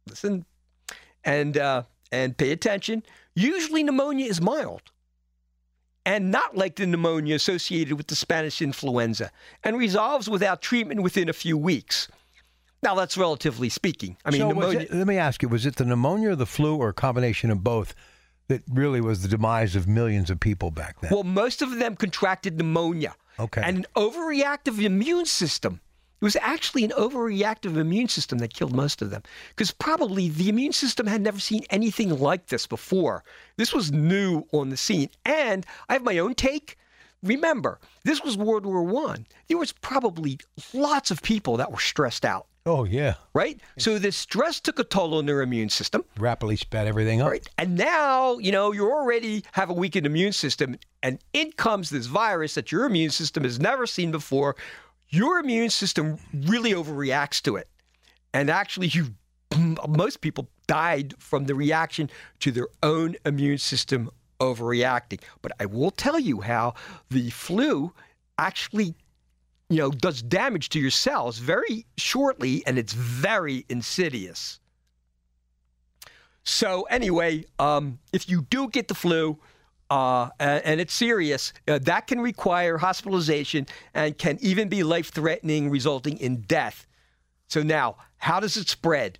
Listen 0.07 0.46
and 1.25 1.57
uh, 1.57 1.84
and 2.13 2.38
pay 2.38 2.53
attention. 2.53 3.03
Usually, 3.36 3.84
pneumonia 3.84 4.25
is 4.25 4.39
mild 4.39 4.84
and 6.08 6.32
not 6.32 6.56
like 6.56 6.78
the 6.78 6.88
pneumonia 6.88 7.36
associated 7.36 7.94
with 7.98 8.08
the 8.08 8.16
Spanish 8.16 8.62
influenza, 8.62 9.30
and 9.64 9.78
resolves 9.78 10.30
without 10.30 10.62
treatment 10.62 11.04
within 11.04 11.28
a 11.28 11.34
few 11.34 11.58
weeks. 11.58 12.08
Now, 12.82 12.96
that's 12.96 13.18
relatively 13.18 13.68
speaking. 13.70 14.16
I 14.24 14.32
mean, 14.32 14.42
So 14.42 14.48
pneumonia. 14.48 14.80
it- 14.82 14.94
let 14.94 15.06
me 15.08 15.18
ask 15.18 15.42
you: 15.44 15.50
Was 15.50 15.66
it 15.66 15.76
the 15.76 15.84
pneumonia, 15.86 16.30
or 16.32 16.36
the 16.36 16.46
flu, 16.46 16.78
or 16.78 16.90
a 16.90 16.94
combination 16.94 17.52
of 17.52 17.62
both 17.64 17.94
that 18.48 18.62
really 18.70 19.02
was 19.02 19.22
the 19.22 19.28
demise 19.28 19.76
of 19.76 19.86
millions 19.88 20.30
of 20.30 20.40
people 20.40 20.72
back 20.72 21.02
then? 21.02 21.12
Well, 21.12 21.24
most 21.26 21.62
of 21.62 21.78
them 21.78 21.96
contracted 21.98 22.58
pneumonia. 22.58 23.14
Okay. 23.40 23.62
And 23.64 23.80
an 23.80 23.86
overreactive 23.96 24.82
immune 24.84 25.26
system. 25.26 25.82
It 26.19 26.25
was 26.25 26.36
actually 26.38 26.83
an 26.83 26.91
overreactive 26.91 27.77
immune 27.77 28.07
system 28.07 28.39
that 28.39 28.53
killed 28.53 28.75
most 28.75 29.03
of 29.03 29.12
them 29.12 29.21
because 29.50 29.71
probably 29.71 30.29
the 30.29 30.50
immune 30.50 30.74
system 30.74 31.05
had 31.05 31.21
never 31.21 31.39
seen 31.39 31.63
anything 31.69 32.17
like 32.17 32.47
this 32.47 32.65
before. 32.65 33.24
This 33.57 33.71
was 33.71 33.91
new 33.91 34.43
on 34.51 34.69
the 34.69 34.77
scene. 34.77 35.09
And 35.25 35.65
I 35.89 35.93
have 35.93 36.03
my 36.03 36.17
own 36.17 36.33
take. 36.33 36.77
Remember, 37.24 37.79
this 38.03 38.24
was 38.24 38.38
World 38.38 38.65
War 38.65 38.83
One. 38.83 39.27
There 39.47 39.57
was 39.57 39.71
probably 39.71 40.39
lots 40.74 41.12
of 41.12 41.21
people 41.21 41.57
that 41.57 41.71
were 41.71 41.79
stressed 41.79 42.25
out, 42.25 42.47
oh 42.67 42.83
yeah, 42.83 43.15
right? 43.33 43.59
So 43.77 43.97
this 43.97 44.15
stress 44.15 44.59
took 44.59 44.77
a 44.77 44.83
toll 44.83 45.15
on 45.15 45.25
their 45.25 45.41
immune 45.41 45.69
system. 45.69 46.03
rapidly 46.17 46.55
sped 46.55 46.88
everything 46.88 47.21
up. 47.21 47.31
Right. 47.31 47.47
And 47.57 47.75
now, 47.75 48.38
you 48.38 48.51
know, 48.51 48.71
you 48.71 48.89
already 48.91 49.43
have 49.53 49.69
a 49.71 49.74
weakened 49.74 50.05
immune 50.05 50.33
system, 50.33 50.77
and 51.01 51.17
in 51.33 51.51
comes 51.53 51.89
this 51.89 52.05
virus 52.05 52.53
that 52.53 52.71
your 52.71 52.86
immune 52.86 53.12
system 53.12 53.43
has 53.43 53.59
never 53.59 53.88
seen 53.88 54.12
before. 54.12 54.55
Your 55.10 55.40
immune 55.40 55.70
system 55.70 56.18
really 56.34 56.74
overreacts 56.74 57.42
to 57.44 57.56
it. 57.56 57.70
And 58.34 58.50
actually, 58.50 58.88
you 58.88 59.16
most 59.88 60.22
people 60.22 60.50
died 60.68 61.14
from 61.18 61.46
the 61.46 61.56
reaction 61.56 62.10
to 62.40 62.52
their 62.52 62.68
own 62.84 63.16
immune 63.26 63.58
system 63.58 64.10
overreacting. 64.40 65.22
But 65.42 65.54
I 65.60 65.66
will 65.66 65.92
tell 65.92 66.20
you 66.20 66.42
how 66.42 66.76
the 67.10 67.30
flu 67.30 67.94
actually 68.38 68.94
you 69.70 69.78
know 69.78 69.90
does 69.90 70.22
damage 70.22 70.70
to 70.70 70.80
your 70.80 70.92
cells 70.92 71.40
very 71.40 71.86
shortly 71.98 72.64
and 72.66 72.78
it's 72.78 72.94
very 72.94 73.66
insidious. 73.70 74.60
So 76.44 76.84
anyway, 76.84 77.46
um, 77.60 78.00
if 78.14 78.30
you 78.30 78.44
do 78.44 78.70
get 78.70 78.88
the 78.88 78.96
flu, 78.96 79.38
uh, 79.89 80.29
and, 80.39 80.82
it's 80.82 80.94
serious, 80.94 81.53
uh, 81.67 81.79
that 81.79 82.08
can 82.08 82.20
require 82.20 82.77
hospitalization 82.77 83.65
and 83.94 84.17
can 84.17 84.38
even 84.41 84.70
be 84.70 84.84
life-threatening, 84.84 85.70
resulting 85.70 86.17
in 86.17 86.41
death. 86.41 86.86
So 87.48 87.63
now, 87.63 87.96
how 88.17 88.39
does 88.39 88.58
it 88.58 88.67
spread? 88.67 89.20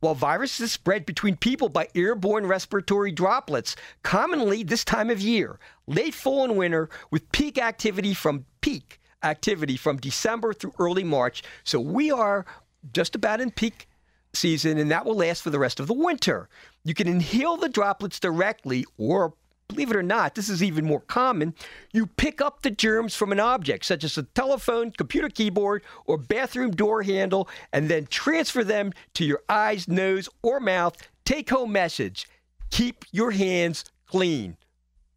Well, 0.00 0.14
viruses 0.14 0.72
spread 0.72 1.06
between 1.06 1.36
people 1.36 1.68
by 1.68 1.88
airborne 1.94 2.46
respiratory 2.46 3.10
droplets, 3.10 3.74
commonly 4.02 4.62
this 4.62 4.84
time 4.84 5.10
of 5.10 5.20
year, 5.20 5.58
late 5.86 6.14
fall 6.14 6.44
and 6.44 6.56
winter, 6.56 6.88
with 7.10 7.32
peak 7.32 7.58
activity 7.58 8.14
from 8.14 8.44
peak 8.60 9.00
activity 9.22 9.76
from 9.76 9.96
December 9.96 10.52
through 10.52 10.74
early 10.78 11.02
March. 11.02 11.42
So 11.64 11.80
we 11.80 12.12
are 12.12 12.44
just 12.92 13.16
about 13.16 13.40
in 13.40 13.50
peak 13.50 13.88
season, 14.34 14.78
and 14.78 14.90
that 14.90 15.04
will 15.04 15.16
last 15.16 15.42
for 15.42 15.50
the 15.50 15.58
rest 15.58 15.80
of 15.80 15.86
the 15.86 15.94
winter. 15.94 16.48
You 16.84 16.94
can 16.94 17.08
inhale 17.08 17.56
the 17.56 17.70
droplets 17.70 18.20
directly, 18.20 18.84
or 18.98 19.34
believe 19.68 19.90
it 19.90 19.96
or 19.96 20.02
not, 20.02 20.34
this 20.34 20.48
is 20.48 20.62
even 20.62 20.84
more 20.84 21.00
common. 21.00 21.54
You 21.92 22.06
pick 22.06 22.40
up 22.40 22.62
the 22.62 22.70
germs 22.70 23.14
from 23.14 23.32
an 23.32 23.40
object, 23.40 23.84
such 23.84 24.04
as 24.04 24.16
a 24.16 24.22
telephone, 24.22 24.90
computer 24.92 25.28
keyboard, 25.28 25.82
or 26.06 26.18
bathroom 26.18 26.70
door 26.70 27.02
handle, 27.02 27.48
and 27.72 27.88
then 27.88 28.06
transfer 28.06 28.64
them 28.64 28.92
to 29.14 29.24
your 29.24 29.42
eyes, 29.48 29.88
nose, 29.88 30.28
or 30.42 30.60
mouth. 30.60 30.96
Take 31.24 31.50
home 31.50 31.72
message 31.72 32.26
keep 32.70 33.04
your 33.12 33.30
hands 33.30 33.84
clean. 34.06 34.56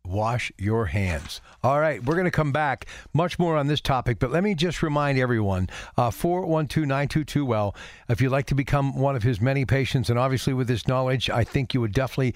Wash 0.10 0.52
your 0.58 0.88
hands. 0.88 1.40
All 1.64 1.80
right, 1.80 2.04
we're 2.04 2.16
going 2.16 2.26
to 2.26 2.32
come 2.32 2.52
back 2.52 2.88
much 3.14 3.38
more 3.38 3.56
on 3.56 3.68
this 3.68 3.80
topic, 3.80 4.18
but 4.18 4.32
let 4.32 4.44
me 4.44 4.56
just 4.56 4.82
remind 4.82 5.20
everyone 5.20 5.70
uh, 5.98 6.10
412 6.10 6.88
922 6.88 7.46
Well. 7.46 7.76
If 8.10 8.22
you'd 8.22 8.32
like 8.32 8.48
to 8.48 8.56
become 8.56 8.98
one 8.98 9.16
of 9.16 9.22
his 9.22 9.40
many 9.40 9.66
patients, 9.66 10.10
and 10.10 10.18
obviously 10.18 10.54
with 10.54 10.68
this 10.68 10.88
knowledge, 10.88 11.30
I 11.30 11.44
think 11.44 11.76
you 11.76 11.82
would 11.82 11.94
definitely 11.94 12.34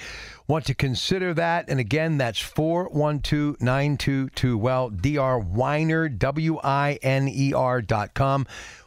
want 0.47 0.65
to 0.65 0.75
consider 0.75 1.33
that. 1.33 1.67
And 1.67 1.79
again, 1.79 2.17
that's 2.17 2.39
412 2.39 3.59
922 3.59 4.57
Well, 4.57 4.89
Dr. 4.89 5.43
Winer, 5.43 6.15
W 6.15 6.59
I 6.63 6.99
N 7.01 7.27
E 7.27 7.53
R 7.53 7.81
dot 7.81 8.13
com. 8.13 8.45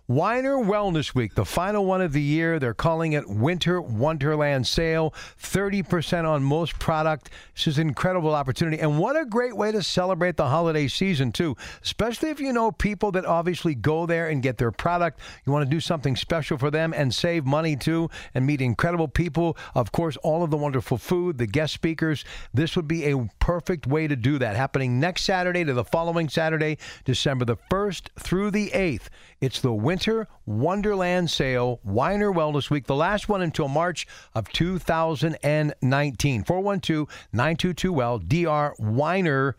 Winer 0.09 0.65
Wellness 0.65 1.17
Week, 1.17 1.35
the 1.35 1.45
final 1.45 1.85
one 1.85 2.01
of 2.01 2.13
the 2.13 2.23
year. 2.23 2.61
They're 2.61 2.75
calling 2.75 3.15
it 3.15 3.29
Winter 3.29 3.81
Wonderland 3.81 4.65
Sale. 4.65 5.13
30% 5.43 6.25
on 6.25 6.45
most 6.45 6.79
product. 6.79 7.31
This 7.57 7.67
is 7.67 7.79
an 7.79 7.89
incredible 7.89 8.33
opportunity. 8.33 8.79
And 8.79 9.01
what 9.01 9.21
a 9.21 9.25
great 9.25 9.57
way 9.57 9.73
to 9.73 9.83
celebrate 9.83 10.37
the 10.37 10.47
holiday 10.47 10.87
season, 10.87 11.33
too. 11.33 11.57
Especially 11.83 12.31
if 12.31 12.39
you 12.39 12.53
know 12.53 12.71
people 12.71 13.11
that 13.13 13.25
obviously 13.25 13.75
go 13.75 14.07
there 14.07 14.29
and 14.29 14.45
get 14.45 14.59
their 14.59 14.71
product. 14.71 15.19
You 15.45 15.51
want 15.53 15.65
to 15.65 15.71
do 15.71 15.81
something 15.81 16.15
special 16.15 16.57
for 16.57 16.71
them 16.71 16.95
and 16.95 17.13
save 17.13 17.45
money, 17.45 17.75
too, 17.75 18.09
and 18.33 18.47
meet 18.47 18.61
incredible 18.61 19.09
people. 19.09 19.57
Of 19.75 19.91
course, 19.91 20.17
all 20.19 20.45
of 20.45 20.53
the 20.53 20.57
wonderful 20.57 20.99
food, 20.99 21.39
the 21.39 21.49
guest 21.49 21.75
speakers. 21.75 22.25
This 22.55 22.77
would 22.77 22.87
be 22.87 23.07
a 23.07 23.29
perfect 23.41 23.89
way 23.89 24.07
to 24.07 24.15
do 24.15 24.39
that. 24.39 24.55
Happening 24.55 25.01
next 25.01 25.23
Saturday 25.23 25.65
to 25.65 25.75
the 25.75 25.85
following 25.85 26.29
Saturday, 26.29 26.79
December 27.05 27.45
the 27.45 27.57
1st 27.57 28.11
through 28.21 28.53
the 28.53 28.71
8th. 28.71 29.09
It's 29.41 29.61
the 29.61 29.73
Winter 29.73 30.29
Wonderland 30.47 31.31
Sale, 31.31 31.81
Winer 31.87 32.35
Wellness 32.35 32.71
Week, 32.71 32.87
the 32.87 32.95
last 32.95 33.29
one 33.29 33.43
until 33.43 33.69
March 33.69 34.07
of 34.35 34.49
2019. 34.51 36.45
412 36.45 37.09
922 37.33 37.93
Well, 37.93 38.19
drwiner.com. 38.21 39.55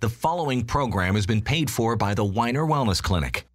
The 0.00 0.08
following 0.08 0.64
program 0.64 1.14
has 1.14 1.24
been 1.24 1.40
paid 1.40 1.70
for 1.70 1.96
by 1.96 2.14
the 2.14 2.24
Winer 2.24 2.68
Wellness 2.68 3.02
Clinic. 3.02 3.46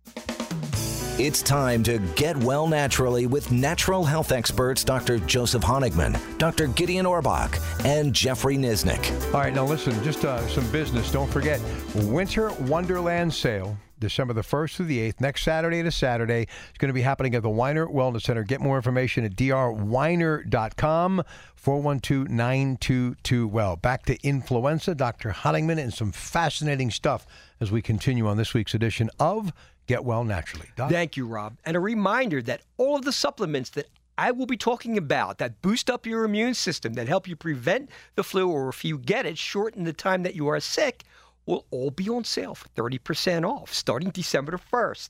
It's 1.20 1.42
time 1.42 1.84
to 1.84 2.00
get 2.16 2.38
well 2.38 2.66
naturally 2.66 3.28
with 3.28 3.52
natural 3.52 4.06
health 4.06 4.32
experts 4.32 4.86
Dr. 4.86 5.20
Joseph 5.20 5.62
Honigman, 5.62 6.18
Dr. 6.38 6.68
Gideon 6.68 7.06
Orbach, 7.06 7.60
and 7.84 8.14
Jeffrey 8.14 8.56
Nisnik. 8.56 9.12
All 9.34 9.42
right, 9.42 9.54
now 9.54 9.66
listen, 9.66 10.02
just 10.02 10.24
uh, 10.24 10.48
some 10.48 10.66
business. 10.72 11.12
Don't 11.12 11.30
forget, 11.30 11.60
Winter 12.06 12.52
Wonderland 12.62 13.34
Sale, 13.34 13.78
December 14.00 14.34
the 14.34 14.42
1st 14.42 14.76
through 14.76 14.86
the 14.88 15.12
8th, 15.12 15.22
next 15.22 15.44
Saturday 15.44 15.84
to 15.84 15.92
Saturday. 15.92 16.48
It's 16.70 16.78
going 16.78 16.90
to 16.90 16.94
be 16.94 17.02
happening 17.02 17.36
at 17.36 17.44
the 17.44 17.50
Winer 17.50 17.92
Wellness 17.92 18.24
Center. 18.24 18.44
Get 18.44 18.62
more 18.62 18.76
information 18.76 19.26
at 19.26 19.36
drwiner.com, 19.36 21.24
412 21.56 22.30
922 22.30 23.48
Well. 23.48 23.76
Back 23.76 24.06
to 24.06 24.18
influenza, 24.28 24.96
Dr. 24.96 25.32
Honigman, 25.32 25.80
and 25.80 25.94
some 25.94 26.12
fascinating 26.12 26.92
stuff 26.92 27.26
as 27.60 27.72
we 27.72 27.82
continue 27.82 28.28
on 28.28 28.38
this 28.38 28.54
week's 28.54 28.74
edition 28.74 29.10
of 29.20 29.52
Get 29.88 30.06
Well 30.06 30.24
Naturally. 30.24 30.70
Doc? 30.76 30.92
Thank 30.92 31.18
you, 31.18 31.26
Rob. 31.26 31.58
And 31.66 31.76
a 31.76 31.80
reminder 31.80 32.42
that 32.44 32.62
all 32.78 32.96
of 32.96 33.06
the 33.06 33.12
supplements 33.12 33.72
that 33.72 33.88
I 34.20 34.32
will 34.32 34.46
be 34.46 34.58
talking 34.58 34.98
about 34.98 35.38
that 35.38 35.62
boost 35.62 35.90
up 35.90 36.06
your 36.06 36.26
immune 36.26 36.54
system, 36.54 36.94
that 36.96 37.08
help 37.08 37.26
you 37.26 37.38
prevent 37.38 37.90
the 38.16 38.24
flu, 38.24 38.50
or 38.50 38.68
if 38.68 38.84
you 38.84 38.98
get 38.98 39.26
it, 39.26 39.38
shorten 39.38 39.86
the 39.86 39.94
time 39.94 40.24
that 40.24 40.36
you 40.36 40.48
are 40.50 40.60
sick, 40.60 41.06
will 41.50 41.66
all 41.72 41.90
be 41.90 42.08
on 42.08 42.24
sale 42.24 42.54
for 42.54 42.70
30% 42.70 43.44
off 43.44 43.74
starting 43.74 44.12
December 44.12 44.52
the 44.52 44.60
1st. 44.72 45.10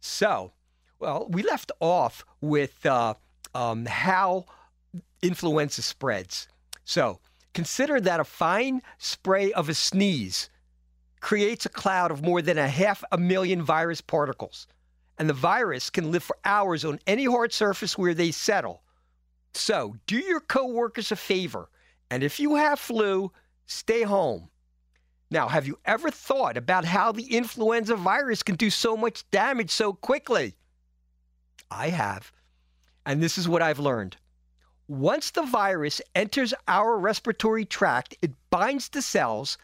So, 0.00 0.52
well, 1.00 1.26
we 1.28 1.42
left 1.42 1.72
off 1.80 2.24
with 2.40 2.86
uh, 2.86 3.14
um, 3.52 3.86
how 3.86 4.46
influenza 5.22 5.82
spreads. 5.82 6.46
So, 6.84 7.18
consider 7.52 8.00
that 8.00 8.20
a 8.20 8.24
fine 8.24 8.80
spray 8.98 9.52
of 9.52 9.68
a 9.68 9.74
sneeze 9.74 10.48
creates 11.20 11.66
a 11.66 11.68
cloud 11.68 12.12
of 12.12 12.22
more 12.22 12.42
than 12.42 12.58
a 12.58 12.68
half 12.68 13.02
a 13.10 13.18
million 13.18 13.62
virus 13.62 14.00
particles. 14.00 14.68
And 15.18 15.28
the 15.28 15.34
virus 15.34 15.90
can 15.90 16.12
live 16.12 16.22
for 16.22 16.36
hours 16.44 16.84
on 16.84 17.00
any 17.08 17.24
hard 17.24 17.52
surface 17.52 17.98
where 17.98 18.14
they 18.14 18.30
settle. 18.30 18.82
So, 19.54 19.96
do 20.06 20.16
your 20.16 20.40
coworkers 20.40 21.10
a 21.10 21.16
favor. 21.16 21.68
And 22.08 22.22
if 22.22 22.38
you 22.38 22.54
have 22.54 22.78
flu, 22.78 23.32
stay 23.66 24.02
home. 24.02 24.48
Now, 25.32 25.48
have 25.48 25.66
you 25.66 25.78
ever 25.86 26.10
thought 26.10 26.58
about 26.58 26.84
how 26.84 27.10
the 27.10 27.34
influenza 27.34 27.96
virus 27.96 28.42
can 28.42 28.54
do 28.54 28.68
so 28.68 28.98
much 28.98 29.24
damage 29.30 29.70
so 29.70 29.94
quickly? 29.94 30.56
I 31.70 31.88
have. 31.88 32.30
And 33.06 33.22
this 33.22 33.38
is 33.38 33.48
what 33.48 33.62
I've 33.62 33.78
learned. 33.78 34.18
Once 34.88 35.30
the 35.30 35.40
virus 35.40 36.02
enters 36.14 36.52
our 36.68 36.98
respiratory 36.98 37.64
tract, 37.64 38.14
it 38.20 38.32
binds 38.50 38.90
the 38.90 39.00
cells, 39.00 39.56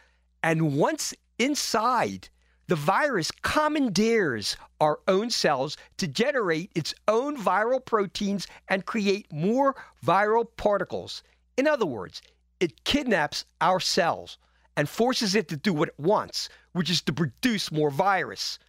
and 0.42 0.74
once 0.74 1.12
inside, 1.38 2.30
The 2.68 2.76
virus 2.76 3.30
commandeers 3.30 4.56
our 4.78 5.00
own 5.08 5.30
cells 5.30 5.78
to 5.96 6.06
generate 6.06 6.70
its 6.74 6.94
own 7.08 7.36
viral 7.36 7.84
proteins 7.84 8.46
and 8.68 8.84
create 8.84 9.32
more 9.32 9.74
viral 10.04 10.46
particles. 10.56 11.22
In 11.56 11.66
other 11.66 11.86
words, 11.86 12.20
it 12.60 12.84
kidnaps 12.84 13.46
our 13.62 13.80
cells 13.80 14.36
and 14.78 14.88
forces 14.88 15.34
it 15.34 15.48
to 15.48 15.56
do 15.56 15.74
what 15.74 15.88
it 15.88 15.98
wants, 15.98 16.48
which 16.72 16.88
is 16.88 17.02
to 17.02 17.12
produce 17.12 17.72
more 17.72 17.90
virus. 17.90 18.60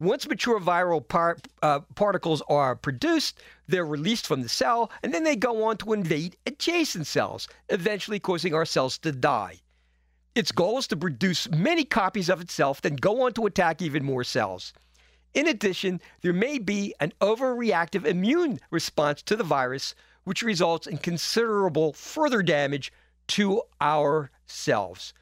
Once 0.00 0.26
mature 0.26 0.58
viral 0.58 1.06
par- 1.06 1.36
uh, 1.62 1.80
particles 1.94 2.42
are 2.48 2.74
produced, 2.74 3.38
they're 3.68 3.84
released 3.84 4.26
from 4.26 4.40
the 4.40 4.48
cell, 4.48 4.90
and 5.02 5.12
then 5.12 5.22
they 5.22 5.36
go 5.36 5.62
on 5.64 5.76
to 5.76 5.92
invade 5.92 6.34
adjacent 6.46 7.06
cells, 7.06 7.46
eventually 7.68 8.18
causing 8.18 8.54
our 8.54 8.64
cells 8.64 8.96
to 8.96 9.12
die. 9.12 9.60
Its 10.34 10.50
goal 10.50 10.78
is 10.78 10.86
to 10.86 10.96
produce 10.96 11.50
many 11.50 11.84
copies 11.84 12.30
of 12.30 12.40
itself, 12.40 12.80
then 12.80 12.96
go 12.96 13.26
on 13.26 13.34
to 13.34 13.44
attack 13.44 13.82
even 13.82 14.02
more 14.02 14.24
cells. 14.24 14.72
In 15.34 15.46
addition, 15.46 16.00
there 16.22 16.32
may 16.32 16.58
be 16.58 16.94
an 17.00 17.12
overreactive 17.20 18.06
immune 18.06 18.60
response 18.70 19.20
to 19.24 19.36
the 19.36 19.44
virus, 19.44 19.94
which 20.24 20.42
results 20.42 20.86
in 20.86 20.96
considerable 20.96 21.92
further 21.92 22.42
damage 22.42 22.90
to 23.26 23.60
our 23.78 24.30
cells. 24.46 25.12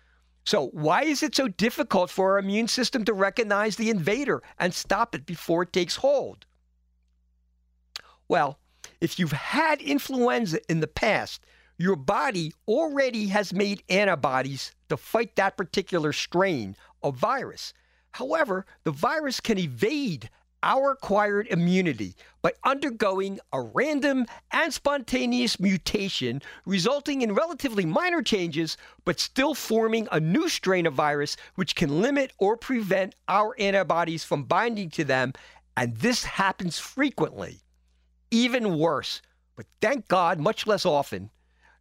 So, 0.49 0.69
why 0.69 1.03
is 1.03 1.23
it 1.23 1.35
so 1.35 1.47
difficult 1.47 2.09
for 2.09 2.33
our 2.33 2.39
immune 2.39 2.69
system 2.69 3.05
to 3.05 3.13
recognize 3.13 3.77
the 3.77 3.91
invader 3.91 4.43
and 4.59 4.73
stop 4.73 5.15
it 5.15 5.27
before 5.27 5.65
it 5.65 5.75
takes 5.75 5.97
hold? 5.97 6.47
Well, 8.29 8.59
if 8.99 9.19
you've 9.19 9.33
had 9.33 9.83
influenza 9.83 10.61
in 10.71 10.81
the 10.81 10.87
past, 10.87 11.45
your 11.77 11.97
body 11.97 12.55
already 12.67 13.27
has 13.27 13.53
made 13.53 13.83
antibodies 13.91 14.73
to 14.89 14.97
fight 14.97 15.37
that 15.37 15.59
particular 15.59 16.15
strain 16.15 16.77
of 17.03 17.19
virus. 17.19 17.75
However, 18.13 18.65
the 18.85 18.91
virus 18.91 19.41
can 19.41 19.59
evade 19.59 20.31
our 20.63 20.93
acquired 20.93 21.47
immunity 21.49 22.15
by 22.43 22.53
undergoing 22.65 23.39
a 23.53 23.61
random 23.61 24.27
and 24.51 24.73
spontaneous 24.73 25.61
mutation, 25.61 26.43
resulting 26.67 27.23
in 27.23 27.35
relatively 27.35 27.85
minor 27.85 28.23
changes, 28.23 28.77
but 29.05 29.21
still 29.21 29.55
forming 29.55 30.09
a 30.11 30.21
new 30.21 30.49
strain 30.49 30.87
of 30.87 30.95
virus 30.95 31.37
which 31.55 31.75
can 31.75 32.01
limit 32.01 32.33
or 32.39 32.57
prevent 32.57 33.15
our 33.29 33.55
antibodies 33.59 34.25
from 34.25 34.45
binding 34.45 34.91
to 34.91 35.05
them. 35.05 35.33
And 35.77 35.97
this 35.97 36.25
happens 36.25 36.79
frequently. 36.79 37.61
Even 38.31 38.79
worse, 38.79 39.23
but 39.57 39.67
thank 39.81 40.09
God 40.09 40.39
much 40.39 40.67
less 40.67 40.85
often, 40.85 41.31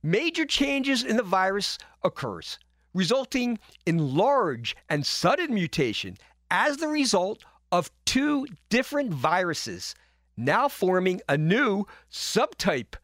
major 0.01 0.45
changes 0.45 1.03
in 1.03 1.17
the 1.17 1.23
virus 1.23 1.77
occurs, 2.03 2.57
resulting 2.93 3.59
in 3.85 4.15
large 4.15 4.75
and 4.89 5.05
sudden 5.05 5.53
mutation 5.53 6.17
as 6.49 6.77
the 6.77 6.87
result 6.87 7.43
of 7.71 7.91
two 8.05 8.47
different 8.69 9.11
viruses 9.11 9.95
now 10.37 10.67
forming 10.67 11.21
a 11.27 11.37
new 11.37 11.85
subtype 12.11 12.95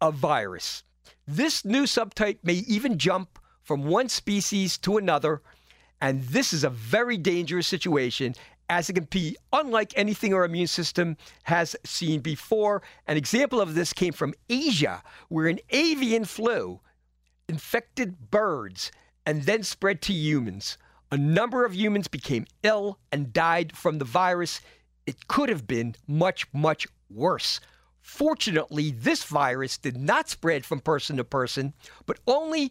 of 0.00 0.14
virus. 0.14 0.82
This 1.26 1.64
new 1.64 1.84
subtype 1.84 2.38
may 2.42 2.64
even 2.68 2.98
jump 2.98 3.38
from 3.62 3.84
one 3.84 4.08
species 4.08 4.78
to 4.78 4.96
another, 4.98 5.42
and 6.00 6.22
this 6.24 6.52
is 6.52 6.62
a 6.62 6.70
very 6.70 7.16
dangerous 7.16 7.66
situation 7.66 8.34
as 8.68 8.90
it 8.90 8.94
can 8.94 9.04
be 9.04 9.36
unlike 9.52 9.92
anything 9.96 10.34
our 10.34 10.44
immune 10.44 10.66
system 10.66 11.16
has 11.44 11.76
seen 11.84 12.20
before. 12.20 12.82
An 13.06 13.16
example 13.16 13.60
of 13.60 13.74
this 13.74 13.92
came 13.92 14.12
from 14.12 14.34
Asia, 14.48 15.02
where 15.28 15.46
an 15.46 15.60
avian 15.70 16.24
flu 16.24 16.80
infected 17.48 18.30
birds 18.30 18.90
and 19.24 19.44
then 19.44 19.62
spread 19.62 20.02
to 20.02 20.12
humans. 20.12 20.78
A 21.16 21.18
number 21.18 21.64
of 21.64 21.74
humans 21.74 22.08
became 22.08 22.44
ill 22.62 22.98
and 23.10 23.32
died 23.32 23.74
from 23.74 23.96
the 23.96 24.04
virus. 24.04 24.60
It 25.06 25.28
could 25.28 25.48
have 25.48 25.66
been 25.66 25.94
much, 26.06 26.46
much 26.52 26.86
worse. 27.08 27.58
Fortunately, 28.02 28.90
this 28.90 29.24
virus 29.24 29.78
did 29.78 29.96
not 29.96 30.28
spread 30.28 30.66
from 30.66 30.80
person 30.80 31.16
to 31.16 31.24
person, 31.24 31.72
but 32.04 32.20
only 32.26 32.70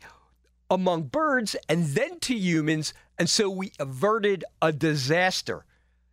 among 0.69 1.05
birds 1.05 1.55
and 1.67 1.88
then 1.88 2.19
to 2.19 2.36
humans, 2.36 2.93
and 3.17 3.27
so 3.27 3.49
we 3.49 3.71
averted 3.79 4.45
a 4.62 4.71
disaster. 4.71 5.65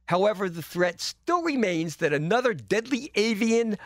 However, 0.07 0.49
the 0.49 0.63
threat 0.63 1.03
still 1.03 1.43
remains 1.43 1.97
that 1.97 2.15
another 2.15 2.55
deadly 2.55 3.11
avian 3.15 3.77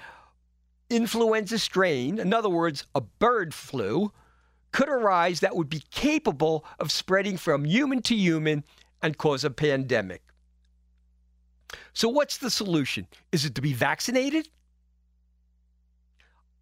influenza 0.89 1.59
strain, 1.59 2.21
in 2.21 2.33
other 2.33 2.49
words, 2.49 2.85
a 2.95 3.01
bird 3.01 3.53
flu, 3.53 4.13
could 4.77 4.91
arise 4.91 5.41
that 5.41 5.57
would 5.57 5.71
be 5.71 5.83
capable 5.91 6.63
of 6.79 6.93
spreading 6.93 7.39
from 7.39 7.65
human 7.65 8.03
to 8.03 8.15
human 8.15 8.63
and 9.01 9.17
cause 9.17 9.43
a 9.43 9.49
pandemic. 9.49 10.21
So, 11.95 12.11
what's 12.11 12.37
the 12.37 12.51
solution? 12.51 13.07
Is 13.33 13.47
it 13.47 13.55
to 13.55 13.63
be 13.63 13.73
vaccinated? 13.73 14.51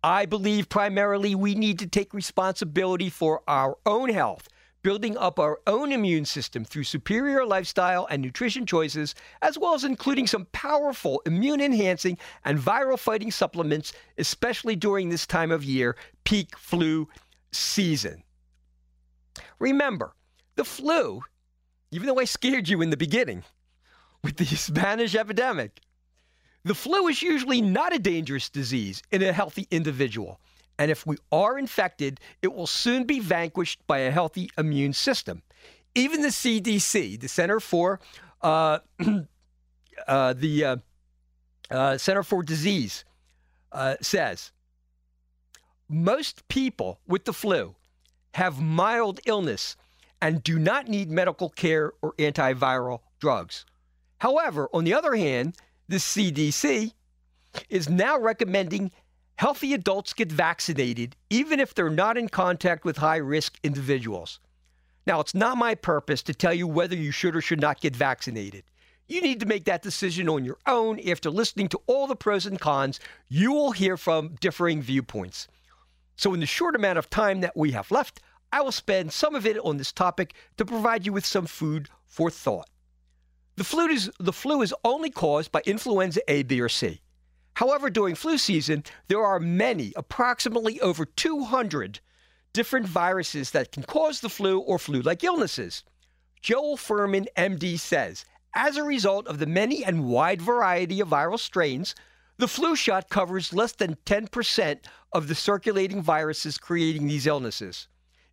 I 0.04 0.26
believe 0.26 0.68
primarily 0.68 1.34
we 1.34 1.56
need 1.56 1.80
to 1.80 1.88
take 1.88 2.14
responsibility 2.14 3.10
for 3.10 3.42
our 3.48 3.78
own 3.84 4.10
health, 4.10 4.48
building 4.84 5.16
up 5.16 5.40
our 5.40 5.58
own 5.66 5.90
immune 5.90 6.24
system 6.24 6.64
through 6.64 6.84
superior 6.84 7.44
lifestyle 7.44 8.06
and 8.08 8.22
nutrition 8.22 8.64
choices, 8.64 9.16
as 9.42 9.58
well 9.58 9.74
as 9.74 9.82
including 9.82 10.28
some 10.28 10.46
powerful 10.52 11.20
immune 11.26 11.60
enhancing 11.60 12.16
and 12.44 12.60
viral 12.60 12.98
fighting 12.98 13.32
supplements, 13.32 13.92
especially 14.18 14.76
during 14.76 15.08
this 15.08 15.26
time 15.26 15.50
of 15.50 15.64
year, 15.64 15.96
peak 16.22 16.56
flu 16.56 17.08
season. 17.56 18.22
Remember, 19.58 20.14
the 20.56 20.64
flu, 20.64 21.20
even 21.90 22.06
though 22.06 22.20
I 22.20 22.24
scared 22.24 22.68
you 22.68 22.82
in 22.82 22.90
the 22.90 22.96
beginning 22.96 23.44
with 24.22 24.36
the 24.36 24.44
Spanish 24.56 25.14
epidemic, 25.14 25.80
the 26.64 26.74
flu 26.74 27.08
is 27.08 27.20
usually 27.22 27.60
not 27.60 27.94
a 27.94 27.98
dangerous 27.98 28.48
disease 28.48 29.02
in 29.10 29.22
a 29.22 29.32
healthy 29.32 29.66
individual. 29.70 30.40
And 30.78 30.90
if 30.90 31.06
we 31.06 31.16
are 31.30 31.58
infected, 31.58 32.20
it 32.42 32.52
will 32.52 32.66
soon 32.66 33.04
be 33.04 33.20
vanquished 33.20 33.86
by 33.86 33.98
a 33.98 34.10
healthy 34.10 34.50
immune 34.58 34.92
system. 34.92 35.42
Even 35.94 36.22
the 36.22 36.28
CDC, 36.28 37.20
the 37.20 37.28
Center 37.28 37.60
for 37.60 38.00
uh, 38.42 38.78
uh, 40.08 40.32
the 40.32 40.64
uh, 40.64 40.76
uh, 41.70 41.98
Center 41.98 42.22
for 42.22 42.42
Disease, 42.42 43.04
uh, 43.70 43.96
says 44.00 44.52
most 45.94 46.46
people 46.48 46.98
with 47.06 47.24
the 47.24 47.32
flu 47.32 47.74
have 48.34 48.60
mild 48.60 49.20
illness 49.26 49.76
and 50.20 50.42
do 50.42 50.58
not 50.58 50.88
need 50.88 51.10
medical 51.10 51.50
care 51.50 51.92
or 52.02 52.14
antiviral 52.14 53.00
drugs. 53.20 53.64
However, 54.18 54.68
on 54.72 54.84
the 54.84 54.94
other 54.94 55.14
hand, 55.14 55.56
the 55.88 55.96
CDC 55.96 56.92
is 57.68 57.88
now 57.88 58.18
recommending 58.18 58.90
healthy 59.36 59.74
adults 59.74 60.12
get 60.12 60.32
vaccinated 60.32 61.14
even 61.30 61.60
if 61.60 61.74
they're 61.74 61.90
not 61.90 62.18
in 62.18 62.28
contact 62.28 62.84
with 62.84 62.96
high 62.96 63.16
risk 63.16 63.58
individuals. 63.62 64.40
Now, 65.06 65.20
it's 65.20 65.34
not 65.34 65.58
my 65.58 65.74
purpose 65.74 66.22
to 66.22 66.34
tell 66.34 66.54
you 66.54 66.66
whether 66.66 66.96
you 66.96 67.10
should 67.10 67.36
or 67.36 67.40
should 67.40 67.60
not 67.60 67.80
get 67.80 67.94
vaccinated. 67.94 68.64
You 69.06 69.20
need 69.20 69.40
to 69.40 69.46
make 69.46 69.64
that 69.64 69.82
decision 69.82 70.28
on 70.30 70.44
your 70.44 70.56
own 70.66 70.98
after 71.08 71.30
listening 71.30 71.68
to 71.68 71.80
all 71.86 72.06
the 72.06 72.16
pros 72.16 72.46
and 72.46 72.58
cons. 72.58 73.00
You 73.28 73.52
will 73.52 73.72
hear 73.72 73.98
from 73.98 74.36
differing 74.40 74.80
viewpoints. 74.80 75.46
So, 76.16 76.32
in 76.34 76.40
the 76.40 76.46
short 76.46 76.76
amount 76.76 76.98
of 76.98 77.10
time 77.10 77.40
that 77.40 77.56
we 77.56 77.72
have 77.72 77.90
left, 77.90 78.20
I 78.52 78.60
will 78.60 78.72
spend 78.72 79.12
some 79.12 79.34
of 79.34 79.46
it 79.46 79.58
on 79.58 79.76
this 79.76 79.92
topic 79.92 80.34
to 80.56 80.64
provide 80.64 81.04
you 81.04 81.12
with 81.12 81.26
some 81.26 81.46
food 81.46 81.88
for 82.04 82.30
thought. 82.30 82.68
The 83.56 83.64
flu 83.64 83.88
is, 83.88 84.10
the 84.18 84.32
flu 84.32 84.62
is 84.62 84.74
only 84.84 85.10
caused 85.10 85.52
by 85.52 85.62
influenza 85.66 86.20
A, 86.28 86.42
B, 86.42 86.60
or 86.60 86.68
C. 86.68 87.00
However, 87.54 87.88
during 87.90 88.14
flu 88.14 88.38
season, 88.38 88.84
there 89.08 89.24
are 89.24 89.38
many, 89.38 89.92
approximately 89.96 90.80
over 90.80 91.04
200 91.04 92.00
different 92.52 92.86
viruses 92.86 93.50
that 93.50 93.72
can 93.72 93.82
cause 93.82 94.20
the 94.20 94.28
flu 94.28 94.58
or 94.58 94.78
flu 94.78 95.02
like 95.02 95.24
illnesses. 95.24 95.84
Joel 96.40 96.76
Fuhrman, 96.76 97.26
MD, 97.36 97.78
says 97.78 98.24
as 98.54 98.76
a 98.76 98.84
result 98.84 99.26
of 99.26 99.38
the 99.38 99.46
many 99.46 99.84
and 99.84 100.06
wide 100.06 100.40
variety 100.40 101.00
of 101.00 101.08
viral 101.08 101.38
strains, 101.38 101.94
the 102.36 102.48
flu 102.48 102.74
shot 102.74 103.08
covers 103.08 103.52
less 103.52 103.72
than 103.72 103.96
10% 104.06 104.78
of 105.12 105.28
the 105.28 105.34
circulating 105.34 106.02
viruses 106.02 106.58
creating 106.58 107.06
these 107.06 107.26
illnesses. 107.26 107.88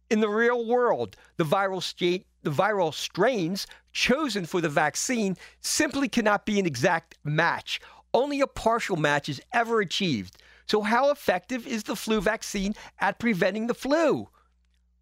In 0.10 0.20
the 0.20 0.30
real 0.30 0.66
world, 0.66 1.16
the 1.38 1.44
viral, 1.44 1.82
sta- 1.82 2.26
the 2.42 2.52
viral 2.52 2.94
strains 2.94 3.68
chosen 3.94 4.46
for 4.46 4.60
the 4.60 4.70
vaccine 4.70 5.38
simply 5.62 6.10
cannot 6.10 6.46
be 6.46 6.60
an 6.60 6.66
exact 6.66 7.18
match. 7.24 7.80
Only 8.14 8.42
a 8.42 8.48
partial 8.48 8.98
match 8.98 9.30
is 9.30 9.42
ever 9.54 9.80
achieved. 9.80 10.38
So, 10.66 10.82
how 10.82 11.12
effective 11.12 11.68
is 11.68 11.84
the 11.84 11.96
flu 11.96 12.22
vaccine 12.22 12.76
at 13.00 13.20
preventing 13.20 13.68
the 13.68 13.74
flu? 13.74 14.30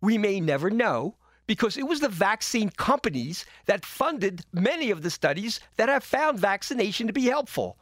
We 0.02 0.18
may 0.18 0.40
never 0.40 0.70
know 0.70 1.16
because 1.48 1.78
it 1.78 1.88
was 1.88 2.00
the 2.00 2.10
vaccine 2.10 2.70
companies 2.70 3.46
that 3.66 3.86
funded 3.86 4.46
many 4.54 4.92
of 4.92 5.02
the 5.02 5.10
studies 5.10 5.60
that 5.78 5.90
have 5.90 6.04
found 6.04 6.40
vaccination 6.40 7.08
to 7.08 7.14
be 7.14 7.26
helpful. 7.26 7.78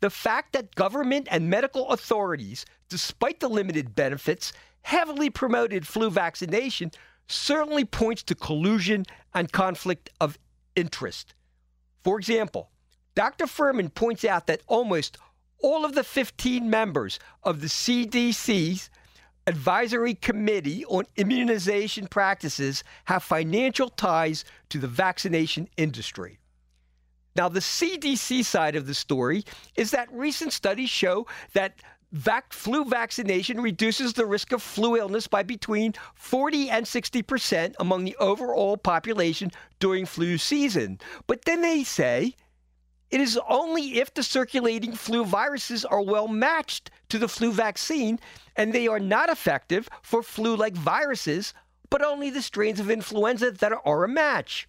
The 0.00 0.10
fact 0.10 0.52
that 0.52 0.74
government 0.74 1.28
and 1.30 1.48
medical 1.48 1.88
authorities, 1.90 2.66
despite 2.88 3.40
the 3.40 3.48
limited 3.48 3.94
benefits, 3.94 4.52
heavily 4.82 5.30
promoted 5.30 5.86
flu 5.86 6.10
vaccination 6.10 6.90
certainly 7.28 7.84
points 7.84 8.22
to 8.24 8.34
collusion 8.34 9.04
and 9.34 9.50
conflict 9.50 10.10
of 10.20 10.38
interest. 10.76 11.34
For 12.04 12.18
example, 12.18 12.70
Dr. 13.14 13.46
Fuhrman 13.46 13.92
points 13.92 14.24
out 14.24 14.46
that 14.46 14.60
almost 14.66 15.18
all 15.62 15.84
of 15.84 15.94
the 15.94 16.04
15 16.04 16.68
members 16.68 17.18
of 17.42 17.60
the 17.60 17.66
CDC's 17.66 18.90
Advisory 19.48 20.14
Committee 20.14 20.84
on 20.86 21.04
Immunization 21.16 22.08
Practices 22.08 22.84
have 23.04 23.22
financial 23.22 23.88
ties 23.88 24.44
to 24.68 24.78
the 24.78 24.88
vaccination 24.88 25.68
industry. 25.76 26.38
Now, 27.36 27.48
the 27.50 27.60
CDC 27.60 28.44
side 28.44 28.76
of 28.76 28.86
the 28.86 28.94
story 28.94 29.44
is 29.74 29.90
that 29.90 30.08
recent 30.10 30.54
studies 30.54 30.88
show 30.88 31.26
that 31.52 31.82
vac- 32.12 32.52
flu 32.52 32.84
vaccination 32.84 33.60
reduces 33.60 34.14
the 34.14 34.24
risk 34.24 34.52
of 34.52 34.62
flu 34.62 34.96
illness 34.96 35.26
by 35.26 35.42
between 35.42 35.92
40 36.14 36.70
and 36.70 36.88
60 36.88 37.22
percent 37.22 37.76
among 37.78 38.04
the 38.04 38.16
overall 38.16 38.78
population 38.78 39.50
during 39.80 40.06
flu 40.06 40.38
season. 40.38 40.98
But 41.26 41.44
then 41.44 41.60
they 41.60 41.84
say 41.84 42.34
it 43.10 43.20
is 43.20 43.38
only 43.48 43.98
if 43.98 44.14
the 44.14 44.22
circulating 44.22 44.92
flu 44.92 45.24
viruses 45.24 45.84
are 45.84 46.02
well 46.02 46.28
matched 46.28 46.90
to 47.10 47.18
the 47.18 47.28
flu 47.28 47.52
vaccine 47.52 48.18
and 48.56 48.72
they 48.72 48.88
are 48.88 48.98
not 48.98 49.28
effective 49.28 49.88
for 50.02 50.22
flu 50.22 50.56
like 50.56 50.74
viruses, 50.74 51.52
but 51.90 52.02
only 52.02 52.30
the 52.30 52.42
strains 52.42 52.80
of 52.80 52.90
influenza 52.90 53.50
that 53.50 53.72
are 53.84 54.04
a 54.04 54.08
match. 54.08 54.66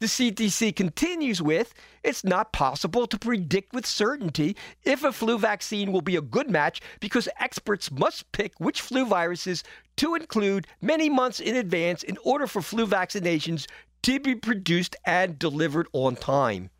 The 0.00 0.06
CDC 0.06 0.74
continues 0.76 1.42
with 1.42 1.74
it's 2.02 2.24
not 2.24 2.54
possible 2.54 3.06
to 3.06 3.18
predict 3.18 3.74
with 3.74 3.84
certainty 3.84 4.56
if 4.82 5.04
a 5.04 5.12
flu 5.12 5.38
vaccine 5.38 5.92
will 5.92 6.00
be 6.00 6.16
a 6.16 6.22
good 6.22 6.48
match 6.48 6.80
because 7.00 7.28
experts 7.38 7.90
must 7.90 8.32
pick 8.32 8.58
which 8.58 8.80
flu 8.80 9.04
viruses 9.04 9.62
to 9.98 10.14
include 10.14 10.66
many 10.80 11.10
months 11.10 11.38
in 11.38 11.54
advance 11.54 12.02
in 12.02 12.16
order 12.24 12.46
for 12.46 12.62
flu 12.62 12.86
vaccinations 12.86 13.66
to 14.00 14.18
be 14.18 14.34
produced 14.34 14.96
and 15.04 15.38
delivered 15.38 15.86
on 15.92 16.16
time. 16.16 16.70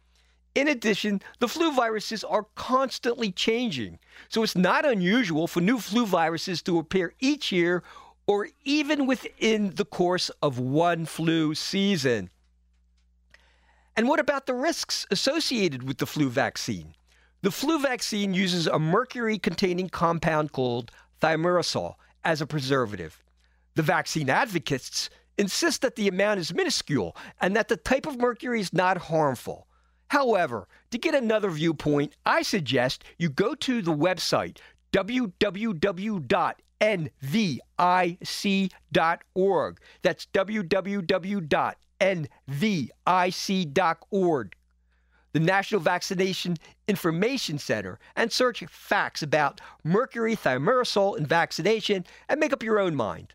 In 0.54 0.66
addition, 0.66 1.20
the 1.40 1.48
flu 1.48 1.74
viruses 1.74 2.24
are 2.24 2.46
constantly 2.54 3.30
changing, 3.30 3.98
so 4.30 4.42
it's 4.42 4.56
not 4.56 4.86
unusual 4.86 5.46
for 5.46 5.60
new 5.60 5.78
flu 5.78 6.06
viruses 6.06 6.62
to 6.62 6.78
appear 6.78 7.12
each 7.20 7.52
year 7.52 7.82
or 8.26 8.48
even 8.64 9.06
within 9.06 9.74
the 9.74 9.84
course 9.84 10.30
of 10.40 10.58
one 10.58 11.04
flu 11.04 11.54
season. 11.54 12.30
And 14.00 14.08
what 14.08 14.18
about 14.18 14.46
the 14.46 14.54
risks 14.54 15.06
associated 15.10 15.82
with 15.82 15.98
the 15.98 16.06
flu 16.06 16.30
vaccine? 16.30 16.94
The 17.42 17.50
flu 17.50 17.78
vaccine 17.78 18.32
uses 18.32 18.66
a 18.66 18.78
mercury 18.78 19.36
containing 19.38 19.90
compound 19.90 20.52
called 20.52 20.90
thimerosal 21.20 21.96
as 22.24 22.40
a 22.40 22.46
preservative. 22.46 23.22
The 23.74 23.82
vaccine 23.82 24.30
advocates 24.30 25.10
insist 25.36 25.82
that 25.82 25.96
the 25.96 26.08
amount 26.08 26.40
is 26.40 26.54
minuscule 26.54 27.14
and 27.42 27.54
that 27.54 27.68
the 27.68 27.76
type 27.76 28.06
of 28.06 28.18
mercury 28.18 28.60
is 28.60 28.72
not 28.72 28.96
harmful. 28.96 29.66
However, 30.08 30.66
to 30.92 30.96
get 30.96 31.14
another 31.14 31.50
viewpoint, 31.50 32.16
I 32.24 32.40
suggest 32.40 33.04
you 33.18 33.28
go 33.28 33.54
to 33.54 33.82
the 33.82 33.94
website 33.94 34.60
www.nvic.org. 34.94 36.20
That's 40.02 40.26
www.nvic.org, 42.00 44.56
the 45.32 45.40
National 45.40 45.80
Vaccination 45.80 46.56
Information 46.88 47.58
Center, 47.58 47.98
and 48.16 48.32
search 48.32 48.64
facts 48.66 49.22
about 49.22 49.60
mercury 49.84 50.34
thimerosal 50.34 51.16
in 51.16 51.26
vaccination 51.26 52.04
and 52.28 52.40
make 52.40 52.52
up 52.52 52.62
your 52.62 52.80
own 52.80 52.94
mind. 52.94 53.34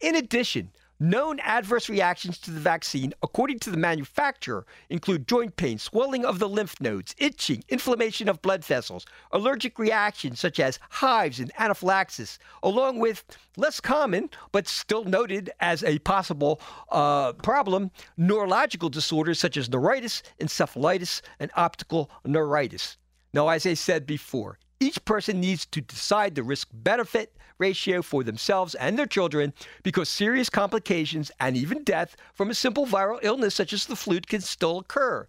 In 0.00 0.14
addition, 0.14 0.70
Known 1.00 1.38
adverse 1.38 1.88
reactions 1.88 2.38
to 2.40 2.50
the 2.50 2.58
vaccine, 2.58 3.14
according 3.22 3.60
to 3.60 3.70
the 3.70 3.76
manufacturer, 3.76 4.66
include 4.90 5.28
joint 5.28 5.54
pain, 5.54 5.78
swelling 5.78 6.24
of 6.24 6.40
the 6.40 6.48
lymph 6.48 6.80
nodes, 6.80 7.14
itching, 7.18 7.62
inflammation 7.68 8.28
of 8.28 8.42
blood 8.42 8.64
vessels, 8.64 9.06
allergic 9.30 9.78
reactions 9.78 10.40
such 10.40 10.58
as 10.58 10.80
hives 10.90 11.38
and 11.38 11.52
anaphylaxis, 11.56 12.40
along 12.64 12.98
with 12.98 13.24
less 13.56 13.78
common 13.78 14.28
but 14.50 14.66
still 14.66 15.04
noted 15.04 15.50
as 15.60 15.84
a 15.84 16.00
possible 16.00 16.60
uh, 16.90 17.32
problem 17.34 17.92
neurological 18.16 18.88
disorders 18.88 19.38
such 19.38 19.56
as 19.56 19.70
neuritis, 19.70 20.24
encephalitis, 20.40 21.20
and 21.38 21.52
optical 21.54 22.10
neuritis. 22.24 22.96
Now, 23.32 23.50
as 23.50 23.66
I 23.66 23.74
said 23.74 24.04
before, 24.04 24.58
each 24.80 25.04
person 25.04 25.38
needs 25.38 25.64
to 25.66 25.80
decide 25.80 26.34
the 26.34 26.42
risk 26.42 26.66
benefit 26.72 27.36
ratio 27.58 28.02
for 28.02 28.24
themselves 28.24 28.74
and 28.74 28.98
their 28.98 29.06
children 29.06 29.52
because 29.82 30.08
serious 30.08 30.48
complications 30.48 31.30
and 31.40 31.56
even 31.56 31.84
death 31.84 32.16
from 32.34 32.50
a 32.50 32.54
simple 32.54 32.86
viral 32.86 33.18
illness 33.22 33.54
such 33.54 33.72
as 33.72 33.86
the 33.86 33.96
flu 33.96 34.20
can 34.20 34.40
still 34.40 34.78
occur. 34.78 35.26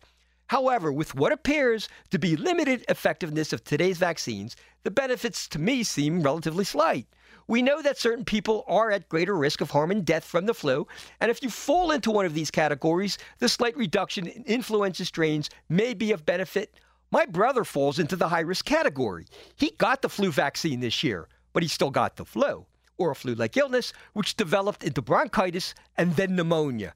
However, 0.47 0.91
with 0.91 1.13
what 1.13 1.31
appears 1.31 1.89
to 2.09 2.17
be 2.17 2.35
limited 2.35 2.83
effectiveness 2.89 3.53
of 3.53 3.63
today's 3.63 3.97
vaccines, 3.97 4.55
the 4.83 4.91
benefits 4.91 5.47
to 5.49 5.59
me 5.59 5.83
seem 5.83 6.23
relatively 6.23 6.63
slight. 6.63 7.07
We 7.47 7.61
know 7.61 7.81
that 7.81 7.97
certain 7.97 8.25
people 8.25 8.63
are 8.67 8.91
at 8.91 9.09
greater 9.09 9.35
risk 9.35 9.61
of 9.61 9.71
harm 9.71 9.91
and 9.91 10.05
death 10.05 10.23
from 10.23 10.45
the 10.45 10.53
flu, 10.53 10.87
and 11.19 11.29
if 11.29 11.43
you 11.43 11.49
fall 11.49 11.91
into 11.91 12.11
one 12.11 12.25
of 12.25 12.33
these 12.33 12.51
categories, 12.51 13.17
the 13.39 13.49
slight 13.49 13.75
reduction 13.77 14.27
in 14.27 14.43
influenza 14.43 15.05
strains 15.05 15.49
may 15.67 15.93
be 15.93 16.11
of 16.11 16.25
benefit 16.25 16.75
my 17.11 17.25
brother 17.25 17.63
falls 17.63 17.97
into 17.97 18.15
the 18.15 18.27
high 18.27 18.41
risk 18.41 18.65
category. 18.65 19.25
He 19.55 19.71
got 19.77 20.01
the 20.01 20.09
flu 20.09 20.31
vaccine 20.31 20.79
this 20.79 21.03
year, 21.03 21.27
but 21.59 21.63
he 21.65 21.67
still 21.67 21.91
got 21.91 22.15
the 22.15 22.23
flu, 22.23 22.65
or 22.97 23.11
a 23.11 23.15
flu 23.15 23.35
like 23.35 23.57
illness, 23.57 23.91
which 24.13 24.37
developed 24.37 24.81
into 24.81 25.01
bronchitis 25.01 25.75
and 25.97 26.15
then 26.15 26.33
pneumonia. 26.33 26.93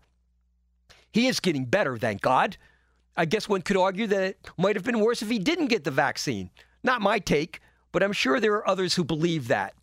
He 1.12 1.28
is 1.28 1.41
getting 1.41 1.65
better, 1.65 1.97
thank 1.97 2.21
God. 2.21 2.56
I 3.17 3.26
guess 3.26 3.49
one 3.49 3.62
could 3.62 3.76
argue 3.76 4.08
that 4.08 4.23
it 4.23 4.49
might 4.58 4.78
have 4.78 4.86
been 4.86 5.02
worse 5.02 5.21
if 5.21 5.30
he 5.30 5.38
didn't 5.38 5.67
get 5.67 5.84
the 5.84 5.91
vaccine. 5.91 6.49
Not 6.82 7.02
my 7.02 7.19
take, 7.19 7.60
but 7.91 8.02
I'm 8.02 8.13
sure 8.13 8.39
there 8.39 8.54
are 8.54 8.65
others 8.65 8.95
who 8.95 9.04
believe 9.04 9.49
that. 9.49 9.73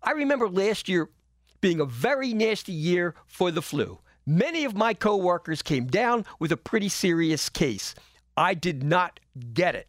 I 0.00 0.12
remember 0.12 0.48
last 0.48 0.88
year 0.88 1.08
being 1.60 1.80
a 1.80 1.86
very 1.86 2.32
nasty 2.34 2.72
year 2.72 3.16
for 3.26 3.50
the 3.50 3.62
flu. 3.62 3.98
Many 4.24 4.64
of 4.64 4.76
my 4.76 4.94
coworkers 4.94 5.60
came 5.60 5.88
down 5.88 6.24
with 6.38 6.52
a 6.52 6.56
pretty 6.56 6.88
serious 6.88 7.48
case. 7.48 7.96
I 8.36 8.54
did 8.54 8.84
not 8.84 9.18
get 9.52 9.74
it. 9.74 9.88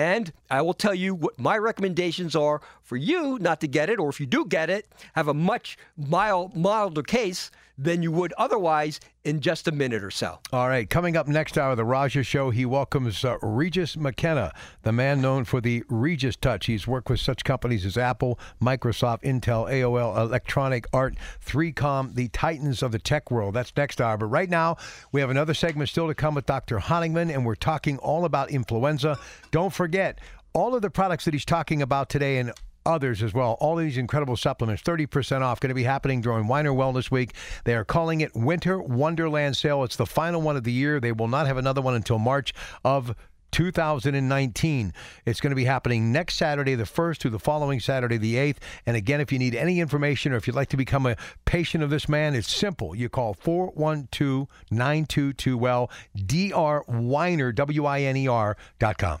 And 0.00 0.32
I 0.48 0.62
will 0.62 0.72
tell 0.72 0.94
you 0.94 1.14
what 1.14 1.38
my 1.38 1.58
recommendations 1.58 2.34
are 2.34 2.62
for 2.82 2.96
you 2.96 3.38
not 3.38 3.60
to 3.60 3.66
get 3.68 3.90
it, 3.90 3.98
or 3.98 4.08
if 4.08 4.18
you 4.18 4.24
do 4.24 4.46
get 4.46 4.70
it, 4.70 4.88
have 5.12 5.28
a 5.28 5.34
much 5.34 5.76
mild, 5.94 6.56
milder 6.56 7.02
case 7.02 7.50
than 7.82 8.02
you 8.02 8.12
would 8.12 8.34
otherwise 8.34 9.00
in 9.24 9.40
just 9.40 9.66
a 9.66 9.72
minute 9.72 10.04
or 10.04 10.10
so. 10.10 10.38
All 10.52 10.68
right, 10.68 10.88
coming 10.88 11.16
up 11.16 11.26
next 11.26 11.56
hour, 11.56 11.74
the 11.74 11.84
Raja 11.84 12.22
Show, 12.22 12.50
he 12.50 12.66
welcomes 12.66 13.24
uh, 13.24 13.38
Regis 13.40 13.96
McKenna, 13.96 14.52
the 14.82 14.92
man 14.92 15.20
known 15.20 15.44
for 15.44 15.60
the 15.60 15.82
Regis 15.88 16.36
Touch. 16.36 16.66
He's 16.66 16.86
worked 16.86 17.08
with 17.08 17.20
such 17.20 17.42
companies 17.42 17.86
as 17.86 17.96
Apple, 17.96 18.38
Microsoft, 18.62 19.22
Intel, 19.22 19.70
AOL, 19.70 20.16
Electronic 20.16 20.86
Art, 20.92 21.16
3Com, 21.44 22.14
the 22.14 22.28
titans 22.28 22.82
of 22.82 22.92
the 22.92 22.98
tech 22.98 23.30
world. 23.30 23.54
That's 23.54 23.74
next 23.76 24.00
hour. 24.00 24.18
But 24.18 24.26
right 24.26 24.50
now, 24.50 24.76
we 25.12 25.22
have 25.22 25.30
another 25.30 25.54
segment 25.54 25.88
still 25.88 26.08
to 26.08 26.14
come 26.14 26.34
with 26.34 26.46
Dr. 26.46 26.78
Honigman, 26.78 27.32
and 27.34 27.46
we're 27.46 27.54
talking 27.54 27.96
all 27.98 28.26
about 28.26 28.50
influenza. 28.50 29.18
Don't 29.50 29.72
forget, 29.72 30.18
all 30.52 30.74
of 30.74 30.82
the 30.82 30.90
products 30.90 31.24
that 31.24 31.34
he's 31.34 31.44
talking 31.44 31.80
about 31.80 32.10
today 32.10 32.38
and 32.38 32.52
others 32.86 33.22
as 33.22 33.34
well. 33.34 33.56
All 33.60 33.76
these 33.76 33.98
incredible 33.98 34.36
supplements, 34.36 34.82
30% 34.82 35.42
off, 35.42 35.60
going 35.60 35.68
to 35.68 35.74
be 35.74 35.84
happening 35.84 36.20
during 36.20 36.46
Winer 36.46 36.74
Wellness 36.74 37.10
Week. 37.10 37.34
They 37.64 37.74
are 37.74 37.84
calling 37.84 38.20
it 38.20 38.34
Winter 38.34 38.80
Wonderland 38.80 39.56
Sale. 39.56 39.84
It's 39.84 39.96
the 39.96 40.06
final 40.06 40.40
one 40.42 40.56
of 40.56 40.64
the 40.64 40.72
year. 40.72 41.00
They 41.00 41.12
will 41.12 41.28
not 41.28 41.46
have 41.46 41.56
another 41.56 41.82
one 41.82 41.94
until 41.94 42.18
March 42.18 42.52
of 42.84 43.14
2019. 43.52 44.92
It's 45.26 45.40
going 45.40 45.50
to 45.50 45.56
be 45.56 45.64
happening 45.64 46.12
next 46.12 46.36
Saturday, 46.36 46.74
the 46.74 46.84
1st, 46.84 47.18
through 47.18 47.30
the 47.32 47.38
following 47.38 47.80
Saturday, 47.80 48.16
the 48.16 48.36
8th. 48.36 48.58
And 48.86 48.96
again, 48.96 49.20
if 49.20 49.32
you 49.32 49.38
need 49.38 49.54
any 49.54 49.80
information 49.80 50.32
or 50.32 50.36
if 50.36 50.46
you'd 50.46 50.56
like 50.56 50.68
to 50.70 50.76
become 50.76 51.06
a 51.06 51.16
patient 51.44 51.82
of 51.82 51.90
this 51.90 52.08
man, 52.08 52.34
it's 52.34 52.52
simple. 52.52 52.94
You 52.94 53.08
call 53.08 53.34
412 53.34 54.48
922 54.70 55.58
Well, 55.58 55.90
Dr. 56.14 56.84
Winer, 56.88 57.54
W 57.54 57.84
I 57.84 58.00
N 58.02 58.16
E 58.16 58.28
R 58.28 58.56
dot 58.78 58.98
com. 58.98 59.20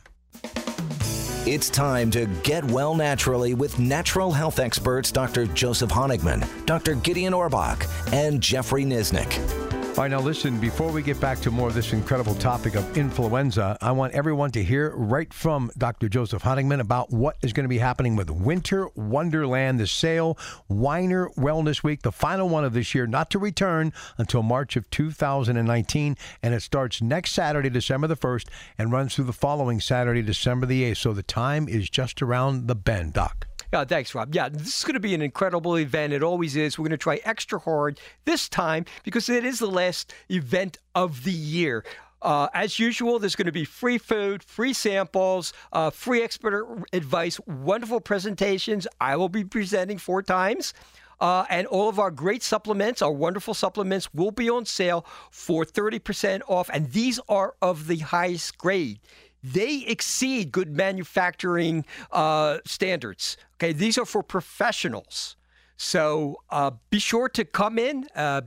It's 1.50 1.68
time 1.68 2.12
to 2.12 2.26
get 2.44 2.64
well 2.66 2.94
naturally 2.94 3.54
with 3.54 3.80
natural 3.80 4.30
health 4.30 4.60
experts 4.60 5.10
Dr. 5.10 5.46
Joseph 5.46 5.90
Honigman, 5.90 6.46
Dr. 6.64 6.94
Gideon 6.94 7.32
Orbach, 7.32 7.88
and 8.12 8.40
Jeffrey 8.40 8.84
Nisnik. 8.84 9.59
All 9.90 10.04
right, 10.04 10.10
now 10.10 10.20
listen, 10.20 10.58
before 10.58 10.90
we 10.90 11.02
get 11.02 11.20
back 11.20 11.40
to 11.40 11.50
more 11.50 11.68
of 11.68 11.74
this 11.74 11.92
incredible 11.92 12.34
topic 12.36 12.74
of 12.74 12.96
influenza, 12.96 13.76
I 13.82 13.90
want 13.92 14.14
everyone 14.14 14.50
to 14.52 14.62
hear 14.64 14.94
right 14.96 15.30
from 15.34 15.70
Dr. 15.76 16.08
Joseph 16.08 16.42
Honigman 16.42 16.80
about 16.80 17.10
what 17.10 17.36
is 17.42 17.52
going 17.52 17.64
to 17.64 17.68
be 17.68 17.76
happening 17.76 18.16
with 18.16 18.30
Winter 18.30 18.88
Wonderland, 18.94 19.78
the 19.78 19.86
sale, 19.86 20.38
Winer 20.70 21.34
Wellness 21.34 21.82
Week, 21.82 22.00
the 22.00 22.12
final 22.12 22.48
one 22.48 22.64
of 22.64 22.72
this 22.72 22.94
year, 22.94 23.06
not 23.06 23.30
to 23.30 23.38
return 23.38 23.92
until 24.16 24.42
March 24.42 24.74
of 24.76 24.88
2019. 24.88 26.16
And 26.42 26.54
it 26.54 26.62
starts 26.62 27.02
next 27.02 27.32
Saturday, 27.32 27.68
December 27.68 28.06
the 28.06 28.16
1st, 28.16 28.46
and 28.78 28.92
runs 28.92 29.14
through 29.14 29.26
the 29.26 29.34
following 29.34 29.80
Saturday, 29.80 30.22
December 30.22 30.64
the 30.64 30.84
8th. 30.84 30.96
So 30.96 31.12
the 31.12 31.22
time 31.22 31.68
is 31.68 31.90
just 31.90 32.22
around 32.22 32.68
the 32.68 32.76
bend, 32.76 33.12
Doc. 33.12 33.49
Yeah, 33.72 33.84
thanks, 33.84 34.14
Rob. 34.14 34.34
Yeah, 34.34 34.48
this 34.48 34.78
is 34.78 34.84
going 34.84 34.94
to 34.94 35.00
be 35.00 35.14
an 35.14 35.22
incredible 35.22 35.78
event. 35.78 36.12
It 36.12 36.24
always 36.24 36.56
is. 36.56 36.76
We're 36.76 36.84
going 36.84 36.90
to 36.90 36.96
try 36.96 37.20
extra 37.24 37.60
hard 37.60 38.00
this 38.24 38.48
time 38.48 38.84
because 39.04 39.28
it 39.28 39.44
is 39.44 39.60
the 39.60 39.70
last 39.70 40.12
event 40.28 40.78
of 40.96 41.22
the 41.22 41.32
year. 41.32 41.84
Uh, 42.20 42.48
as 42.52 42.78
usual, 42.78 43.18
there's 43.18 43.36
going 43.36 43.46
to 43.46 43.52
be 43.52 43.64
free 43.64 43.96
food, 43.96 44.42
free 44.42 44.72
samples, 44.72 45.52
uh, 45.72 45.88
free 45.90 46.20
expert 46.22 46.84
advice, 46.92 47.38
wonderful 47.46 48.00
presentations. 48.00 48.88
I 49.00 49.16
will 49.16 49.28
be 49.28 49.44
presenting 49.44 49.98
four 49.98 50.22
times. 50.22 50.74
Uh, 51.20 51.44
and 51.48 51.66
all 51.66 51.88
of 51.88 51.98
our 51.98 52.10
great 52.10 52.42
supplements, 52.42 53.02
our 53.02 53.12
wonderful 53.12 53.54
supplements, 53.54 54.12
will 54.12 54.30
be 54.30 54.50
on 54.50 54.64
sale 54.64 55.06
for 55.30 55.64
30% 55.64 56.40
off. 56.48 56.70
And 56.72 56.90
these 56.92 57.20
are 57.28 57.54
of 57.62 57.86
the 57.86 57.98
highest 57.98 58.58
grade. 58.58 59.00
They 59.42 59.84
exceed 59.86 60.50
good 60.52 60.74
manufacturing 60.74 61.84
uh, 62.10 62.58
standards. 62.64 63.36
Okay, 63.60 63.74
these 63.74 63.98
are 63.98 64.06
for 64.06 64.22
professionals. 64.22 65.36
So 65.76 66.36
uh, 66.48 66.70
be 66.88 66.98
sure 66.98 67.28
to 67.28 67.44
come 67.44 67.78
in 67.78 68.06
uh, 68.16 68.40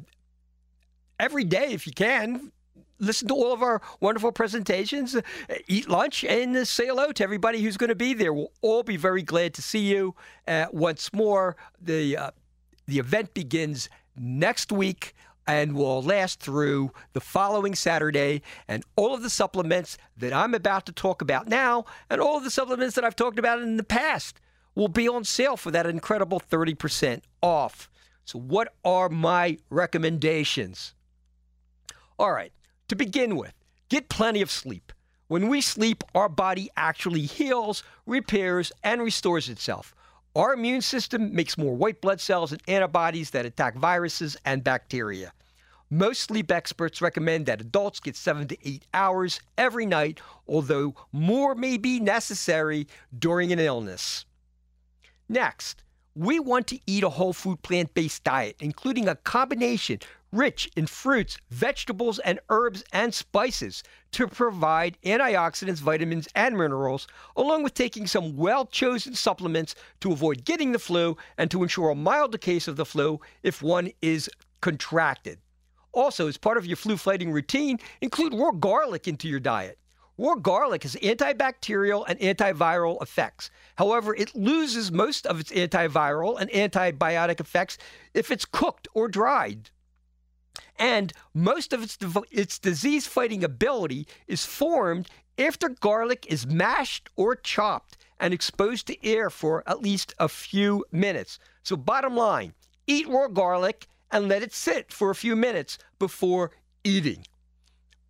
every 1.19 1.43
day 1.43 1.67
if 1.71 1.86
you 1.86 1.93
can 1.93 2.52
listen 2.97 3.28
to 3.28 3.36
all 3.36 3.54
of 3.54 3.62
our 3.62 3.80
wonderful 3.99 4.32
presentations, 4.32 5.15
uh, 5.15 5.21
eat 5.67 5.88
lunch, 5.88 6.23
and 6.23 6.56
uh, 6.56 6.65
say 6.65 6.88
hello 6.88 7.12
to 7.12 7.23
everybody 7.23 7.62
who's 7.62 7.78
going 7.78 7.89
to 7.89 7.95
be 7.95 8.15
there. 8.15 8.34
We'll 8.34 8.52
all 8.63 8.82
be 8.82 8.97
very 8.97 9.21
glad 9.21 9.54
to 9.54 9.62
see 9.62 9.86
you 9.86 10.15
uh, 10.47 10.65
once 10.71 11.13
more. 11.13 11.58
The 11.80 12.17
uh, 12.17 12.32
the 12.88 12.97
event 12.97 13.36
begins 13.36 13.89
next 14.17 14.71
week 14.71 15.13
and 15.45 15.76
will 15.76 16.02
last 16.02 16.39
through 16.39 16.91
the 17.12 17.21
following 17.21 17.76
Saturday. 17.76 18.41
And 18.67 18.84
all 18.95 19.13
of 19.13 19.21
the 19.21 19.30
supplements 19.30 19.97
that 20.17 20.34
I'm 20.34 20.56
about 20.56 20.88
to 20.88 20.91
talk 20.91 21.21
about 21.21 21.47
now, 21.47 21.86
and 22.10 22.19
all 22.19 22.38
of 22.38 22.43
the 22.43 22.52
supplements 22.52 22.95
that 22.95 23.04
I've 23.04 23.15
talked 23.15 23.38
about 23.38 23.62
in 23.62 23.78
the 23.78 23.84
past, 23.84 24.39
will 24.76 24.88
be 24.88 25.08
on 25.08 25.24
sale 25.24 25.58
for 25.58 25.72
that 25.72 25.86
incredible 25.86 26.40
30% 26.40 27.22
off. 27.42 27.90
So, 28.26 28.40
what 28.40 28.74
are 28.86 29.10
my 29.10 29.58
recommendations? 29.70 30.94
All 32.18 32.32
right. 32.32 32.54
To 32.90 32.96
begin 32.96 33.36
with, 33.36 33.54
get 33.90 34.10
plenty 34.10 34.42
of 34.42 34.52
sleep. 34.52 34.92
When 35.28 35.48
we 35.48 35.62
sleep, 35.62 36.04
our 36.14 36.30
body 36.30 36.70
actually 36.78 37.22
heals, 37.22 37.84
repairs, 38.06 38.72
and 38.84 39.02
restores 39.02 39.50
itself. 39.50 39.96
Our 40.36 40.54
immune 40.54 40.82
system 40.82 41.34
makes 41.34 41.58
more 41.58 41.76
white 41.76 42.02
blood 42.02 42.20
cells 42.20 42.52
and 42.52 42.62
antibodies 42.68 43.32
that 43.32 43.46
attack 43.46 43.76
viruses 43.76 44.36
and 44.46 44.64
bacteria. 44.64 45.32
Most 45.90 46.22
sleep 46.24 46.52
experts 46.52 47.02
recommend 47.02 47.46
that 47.46 47.62
adults 47.62 48.00
get 48.00 48.16
seven 48.16 48.48
to 48.48 48.58
eight 48.68 48.86
hours 48.94 49.40
every 49.58 49.86
night, 49.86 50.20
although 50.48 50.96
more 51.12 51.54
may 51.56 51.78
be 51.78 52.00
necessary 52.00 52.88
during 53.18 53.52
an 53.52 53.60
illness. 53.60 54.26
Next, 55.34 55.84
we 56.13 56.39
want 56.39 56.67
to 56.67 56.80
eat 56.86 57.04
a 57.04 57.10
whole 57.10 57.34
food 57.34 57.63
plant 57.63 57.96
based 57.96 58.24
diet, 58.24 58.56
including 58.60 59.08
a 59.08 59.15
combination 59.15 59.98
rich 60.32 60.69
in 60.76 60.86
fruits, 60.86 61.39
vegetables, 61.50 62.19
and 62.19 62.39
herbs 62.50 62.84
and 62.93 63.12
spices 63.15 63.82
to 64.12 64.28
provide 64.28 64.96
antioxidants, 65.04 65.80
vitamins, 65.80 66.28
and 66.36 66.56
minerals, 66.56 67.08
along 67.36 67.63
with 67.63 67.74
taking 67.74 68.06
some 68.06 68.38
well 68.38 68.67
chosen 68.67 69.15
supplements 69.15 69.74
to 70.02 70.12
avoid 70.12 70.46
getting 70.46 70.72
the 70.72 70.78
flu 70.78 71.17
and 71.39 71.50
to 71.50 71.63
ensure 71.63 71.89
a 71.89 71.96
milder 71.96 72.38
case 72.38 72.67
of 72.67 72.76
the 72.76 72.86
flu 72.86 73.19
if 73.41 73.63
one 73.63 73.89
is 74.04 74.30
contracted. 74.62 75.39
Also, 75.93 76.28
as 76.28 76.38
part 76.38 76.58
of 76.58 76.67
your 76.67 76.78
flu 76.78 76.96
fighting 76.96 77.32
routine, 77.32 77.80
include 78.02 78.36
raw 78.36 78.52
garlic 78.52 79.08
into 79.08 79.28
your 79.28 79.39
diet. 79.39 79.80
Raw 80.17 80.36
garlic 80.36 80.84
has 80.84 80.95
antibacterial 80.95 82.06
and 82.08 82.19
antiviral 82.19 83.02
effects. 83.02 83.49
However, 83.78 84.15
it 84.15 84.36
loses 84.36 84.91
most 84.91 85.26
of 85.26 85.39
its 85.39 85.52
antiviral 85.52 86.39
and 86.39 86.52
antibiotic 86.52 87.39
effects 87.39 87.78
if 88.13 88.30
it's 88.30 88.45
cooked 88.45 88.88
or 88.93 89.08
dried. 89.08 89.71
And 90.78 91.13
most 91.34 91.73
of 91.73 91.82
its, 91.82 91.97
its 92.32 92.60
disease 92.60 93.08
fighting 93.08 93.43
ability 93.43 94.08
is 94.28 94.45
formed 94.45 95.10
after 95.38 95.69
garlic 95.69 96.28
is 96.30 96.45
mashed 96.45 97.10
or 97.15 97.36
chopped 97.36 97.97
and 98.19 98.34
exposed 98.34 98.88
to 98.88 99.06
air 99.06 99.32
for 99.32 99.63
at 99.67 99.82
least 99.82 100.13
a 100.19 100.30
few 100.30 100.86
minutes. 100.91 101.39
So, 101.63 101.76
bottom 101.76 102.15
line 102.15 102.54
eat 102.86 103.08
raw 103.08 103.28
garlic 103.28 103.88
and 104.12 104.28
let 104.28 104.43
it 104.43 104.54
sit 104.54 104.91
for 104.91 105.10
a 105.10 105.15
few 105.15 105.36
minutes 105.36 105.80
before 105.97 106.52
eating. 106.84 107.26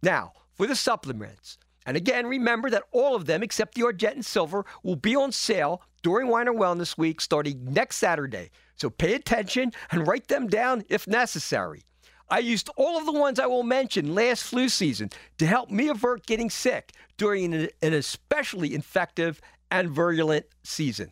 Now, 0.01 0.33
for 0.53 0.67
the 0.67 0.75
supplements. 0.75 1.57
And 1.85 1.97
again, 1.97 2.27
remember 2.27 2.69
that 2.69 2.83
all 2.91 3.15
of 3.15 3.25
them, 3.25 3.43
except 3.43 3.75
the 3.75 3.81
Argentyn 3.81 4.23
Silver, 4.23 4.65
will 4.83 4.95
be 4.95 5.15
on 5.15 5.31
sale 5.31 5.81
during 6.01 6.27
Winer 6.27 6.55
Wellness 6.55 6.97
Week 6.97 7.21
starting 7.21 7.65
next 7.65 7.97
Saturday. 7.97 8.51
So 8.75 8.89
pay 8.89 9.13
attention 9.13 9.71
and 9.91 10.07
write 10.07 10.27
them 10.27 10.47
down 10.47 10.83
if 10.89 11.07
necessary. 11.07 11.83
I 12.29 12.39
used 12.39 12.69
all 12.77 12.97
of 12.97 13.05
the 13.05 13.11
ones 13.11 13.39
I 13.39 13.45
will 13.45 13.63
mention 13.63 14.15
last 14.15 14.43
flu 14.43 14.69
season 14.69 15.09
to 15.37 15.45
help 15.45 15.69
me 15.69 15.89
avert 15.89 16.25
getting 16.25 16.49
sick 16.49 16.93
during 17.17 17.53
an, 17.53 17.69
an 17.81 17.93
especially 17.93 18.73
infective 18.73 19.39
and 19.69 19.89
virulent 19.89 20.45
season. 20.63 21.11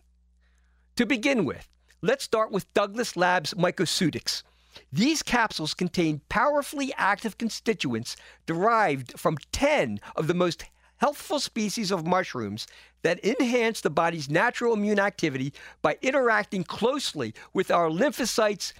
To 0.95 1.05
begin 1.05 1.45
with, 1.45 1.67
let's 2.01 2.23
start 2.23 2.51
with 2.51 2.73
Douglas 2.73 3.15
Labs 3.15 3.53
Mycoceutics. 3.53 4.43
These 4.91 5.23
capsules 5.23 5.73
contain 5.73 6.21
powerfully 6.29 6.93
active 6.97 7.37
constituents 7.37 8.15
derived 8.45 9.19
from 9.19 9.37
10 9.51 9.99
of 10.15 10.27
the 10.27 10.33
most 10.33 10.65
healthful 10.97 11.39
species 11.39 11.91
of 11.91 12.05
mushrooms 12.05 12.67
that 13.01 13.23
enhance 13.25 13.81
the 13.81 13.89
body's 13.89 14.29
natural 14.29 14.73
immune 14.73 14.99
activity 14.99 15.51
by 15.81 15.97
interacting 16.01 16.63
closely 16.63 17.33
with 17.53 17.71
our 17.71 17.89
lymphocytes, 17.89 18.73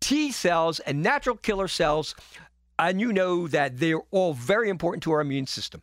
T 0.00 0.32
cells, 0.32 0.80
and 0.80 1.02
natural 1.02 1.36
killer 1.36 1.68
cells. 1.68 2.14
And 2.78 3.00
you 3.00 3.12
know 3.12 3.46
that 3.48 3.78
they're 3.78 4.02
all 4.10 4.32
very 4.32 4.70
important 4.70 5.02
to 5.04 5.12
our 5.12 5.20
immune 5.20 5.46
system. 5.46 5.82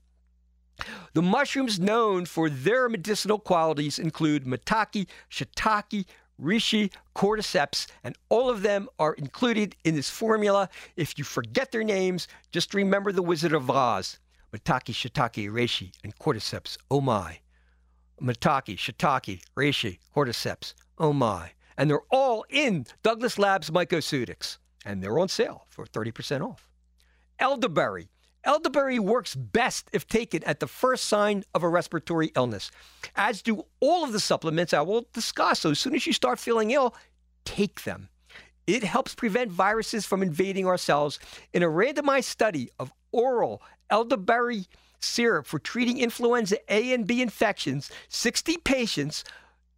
The 1.13 1.21
mushrooms 1.21 1.79
known 1.79 2.25
for 2.25 2.49
their 2.49 2.89
medicinal 2.89 3.37
qualities 3.37 3.99
include 3.99 4.45
maitake, 4.45 5.07
shiitake, 5.29 6.05
reishi, 6.41 6.91
cordyceps, 7.15 7.87
and 8.03 8.17
all 8.29 8.49
of 8.49 8.61
them 8.61 8.87
are 8.99 9.13
included 9.13 9.75
in 9.83 9.95
this 9.95 10.09
formula. 10.09 10.69
If 10.95 11.17
you 11.17 11.23
forget 11.23 11.71
their 11.71 11.83
names, 11.83 12.27
just 12.51 12.73
remember 12.73 13.11
the 13.11 13.21
Wizard 13.21 13.53
of 13.53 13.69
Oz. 13.69 14.19
Maitake, 14.53 14.93
shiitake, 14.93 15.49
reishi, 15.49 15.91
and 16.03 16.15
cordyceps. 16.17 16.77
Oh 16.91 17.01
my. 17.01 17.39
Maitake, 18.21 18.77
shiitake, 18.77 19.41
reishi, 19.57 19.97
cordyceps. 20.15 20.73
Oh 20.99 21.13
my. 21.13 21.51
And 21.77 21.89
they're 21.89 22.01
all 22.11 22.45
in 22.49 22.85
Douglas 23.01 23.39
Labs 23.39 23.71
Mycoceutics. 23.71 24.59
And 24.85 25.01
they're 25.01 25.17
on 25.17 25.29
sale 25.29 25.65
for 25.69 25.85
30% 25.85 26.41
off. 26.41 26.69
Elderberry. 27.39 28.09
Elderberry 28.45 28.99
works 28.99 29.35
best 29.35 29.89
if 29.93 30.07
taken 30.07 30.43
at 30.43 30.59
the 30.59 30.67
first 30.67 31.05
sign 31.05 31.43
of 31.53 31.63
a 31.63 31.69
respiratory 31.69 32.31
illness, 32.35 32.71
as 33.15 33.41
do 33.41 33.65
all 33.79 34.03
of 34.03 34.11
the 34.11 34.19
supplements 34.19 34.73
I 34.73 34.81
will 34.81 35.07
discuss. 35.13 35.61
So 35.61 35.71
as 35.71 35.79
soon 35.79 35.95
as 35.95 36.05
you 36.05 36.13
start 36.13 36.39
feeling 36.39 36.71
ill, 36.71 36.93
take 37.45 37.83
them. 37.83 38.09
It 38.67 38.83
helps 38.83 39.15
prevent 39.15 39.51
viruses 39.51 40.05
from 40.05 40.21
invading 40.21 40.65
our 40.65 40.77
cells. 40.77 41.19
In 41.53 41.63
a 41.63 41.67
randomized 41.67 42.25
study 42.25 42.69
of 42.79 42.93
oral 43.11 43.61
elderberry 43.89 44.67
syrup 44.99 45.45
for 45.45 45.59
treating 45.59 45.97
influenza 45.97 46.57
A 46.73 46.93
and 46.93 47.05
B 47.05 47.21
infections, 47.21 47.91
60 48.09 48.57
patients 48.57 49.23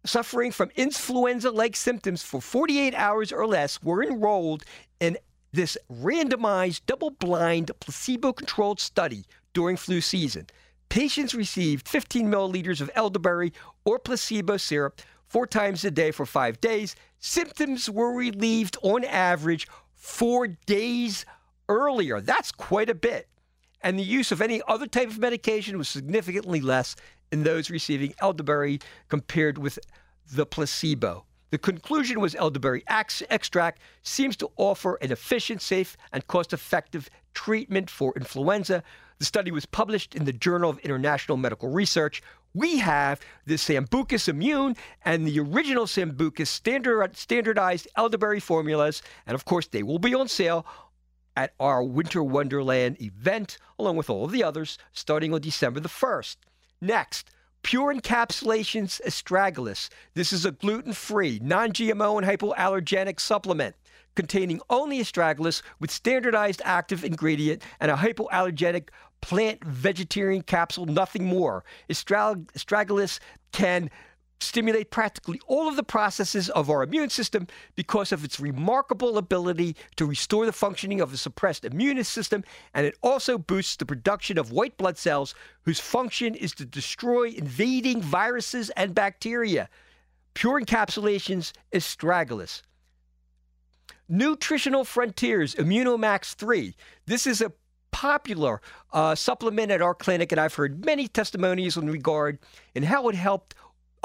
suffering 0.04 0.52
from 0.52 0.70
influenza 0.76 1.50
like 1.50 1.74
symptoms 1.74 2.22
for 2.22 2.40
48 2.40 2.94
hours 2.94 3.32
or 3.32 3.46
less 3.46 3.82
were 3.82 4.04
enrolled 4.04 4.64
in 5.00 5.18
this 5.56 5.76
randomized, 5.92 6.82
double 6.86 7.10
blind, 7.10 7.70
placebo 7.80 8.32
controlled 8.32 8.78
study 8.78 9.24
during 9.52 9.76
flu 9.76 10.00
season. 10.00 10.46
Patients 10.88 11.34
received 11.34 11.88
15 11.88 12.28
milliliters 12.28 12.80
of 12.80 12.90
elderberry 12.94 13.52
or 13.84 13.98
placebo 13.98 14.56
syrup 14.56 15.02
four 15.26 15.46
times 15.46 15.84
a 15.84 15.90
day 15.90 16.12
for 16.12 16.24
five 16.24 16.60
days. 16.60 16.94
Symptoms 17.18 17.90
were 17.90 18.14
relieved 18.14 18.76
on 18.82 19.04
average 19.04 19.66
four 19.94 20.46
days 20.46 21.26
earlier. 21.68 22.20
That's 22.20 22.52
quite 22.52 22.88
a 22.88 22.94
bit 22.94 23.28
and 23.86 23.96
the 23.96 24.02
use 24.02 24.32
of 24.32 24.42
any 24.42 24.60
other 24.66 24.88
type 24.88 25.08
of 25.08 25.18
medication 25.20 25.78
was 25.78 25.88
significantly 25.88 26.60
less 26.60 26.96
in 27.30 27.44
those 27.44 27.70
receiving 27.70 28.14
elderberry 28.20 28.80
compared 29.08 29.58
with 29.58 29.78
the 30.32 30.44
placebo. 30.44 31.24
The 31.50 31.58
conclusion 31.58 32.20
was 32.20 32.34
elderberry 32.34 32.82
extract 32.88 33.80
seems 34.02 34.36
to 34.38 34.50
offer 34.56 34.96
an 34.96 35.12
efficient, 35.12 35.62
safe, 35.62 35.96
and 36.12 36.26
cost 36.26 36.52
effective 36.52 37.08
treatment 37.34 37.88
for 37.88 38.12
influenza. 38.16 38.82
The 39.18 39.24
study 39.24 39.50
was 39.50 39.64
published 39.64 40.14
in 40.14 40.24
the 40.24 40.32
Journal 40.32 40.70
of 40.70 40.78
International 40.80 41.36
Medical 41.36 41.68
Research. 41.68 42.20
We 42.52 42.78
have 42.78 43.20
the 43.44 43.54
Sambucus 43.54 44.28
Immune 44.28 44.76
and 45.04 45.26
the 45.26 45.38
original 45.38 45.86
Sambucus 45.86 46.48
standard, 46.48 47.16
standardized 47.16 47.86
elderberry 47.96 48.40
formulas, 48.40 49.02
and 49.26 49.34
of 49.34 49.44
course, 49.44 49.68
they 49.68 49.82
will 49.82 49.98
be 49.98 50.14
on 50.14 50.28
sale 50.28 50.66
at 51.36 51.52
our 51.60 51.82
Winter 51.82 52.24
Wonderland 52.24 53.00
event, 53.00 53.58
along 53.78 53.96
with 53.96 54.10
all 54.10 54.24
of 54.24 54.32
the 54.32 54.42
others, 54.42 54.78
starting 54.92 55.32
on 55.32 55.42
December 55.42 55.80
the 55.80 55.88
1st. 55.88 56.36
Next, 56.80 57.30
Pure 57.66 57.96
Encapsulations 57.96 59.00
Astragalus. 59.04 59.88
This 60.14 60.32
is 60.32 60.44
a 60.44 60.52
gluten 60.52 60.92
free, 60.92 61.40
non 61.42 61.72
GMO, 61.72 62.16
and 62.16 62.24
hypoallergenic 62.24 63.18
supplement 63.18 63.74
containing 64.14 64.60
only 64.70 65.00
astragalus 65.00 65.62
with 65.80 65.90
standardized 65.90 66.62
active 66.64 67.02
ingredient 67.02 67.64
and 67.80 67.90
a 67.90 67.96
hypoallergenic 67.96 68.90
plant 69.20 69.64
vegetarian 69.64 70.42
capsule, 70.42 70.86
nothing 70.86 71.24
more. 71.24 71.64
Astragalus 71.90 73.18
can 73.50 73.90
stimulate 74.40 74.90
practically 74.90 75.40
all 75.46 75.68
of 75.68 75.76
the 75.76 75.82
processes 75.82 76.48
of 76.50 76.68
our 76.68 76.82
immune 76.82 77.10
system 77.10 77.46
because 77.74 78.12
of 78.12 78.24
its 78.24 78.38
remarkable 78.38 79.18
ability 79.18 79.76
to 79.96 80.06
restore 80.06 80.46
the 80.46 80.52
functioning 80.52 81.00
of 81.00 81.12
a 81.12 81.16
suppressed 81.16 81.64
immune 81.64 82.02
system, 82.04 82.44
and 82.74 82.86
it 82.86 82.96
also 83.02 83.38
boosts 83.38 83.76
the 83.76 83.86
production 83.86 84.38
of 84.38 84.52
white 84.52 84.76
blood 84.76 84.98
cells 84.98 85.34
whose 85.62 85.80
function 85.80 86.34
is 86.34 86.52
to 86.52 86.64
destroy 86.64 87.28
invading 87.28 88.00
viruses 88.02 88.70
and 88.70 88.94
bacteria. 88.94 89.68
Pure 90.34 90.60
encapsulations 90.60 91.52
is 91.72 91.84
astragalus. 91.84 92.62
Nutritional 94.08 94.84
Frontiers 94.84 95.54
Immunomax 95.54 96.34
3. 96.34 96.76
This 97.06 97.26
is 97.26 97.40
a 97.40 97.52
popular 97.90 98.60
uh, 98.92 99.14
supplement 99.14 99.72
at 99.72 99.80
our 99.80 99.94
clinic, 99.94 100.30
and 100.30 100.38
I've 100.38 100.54
heard 100.54 100.84
many 100.84 101.08
testimonies 101.08 101.78
in 101.78 101.90
regard 101.90 102.38
in 102.74 102.82
how 102.82 103.08
it 103.08 103.14
helped 103.14 103.54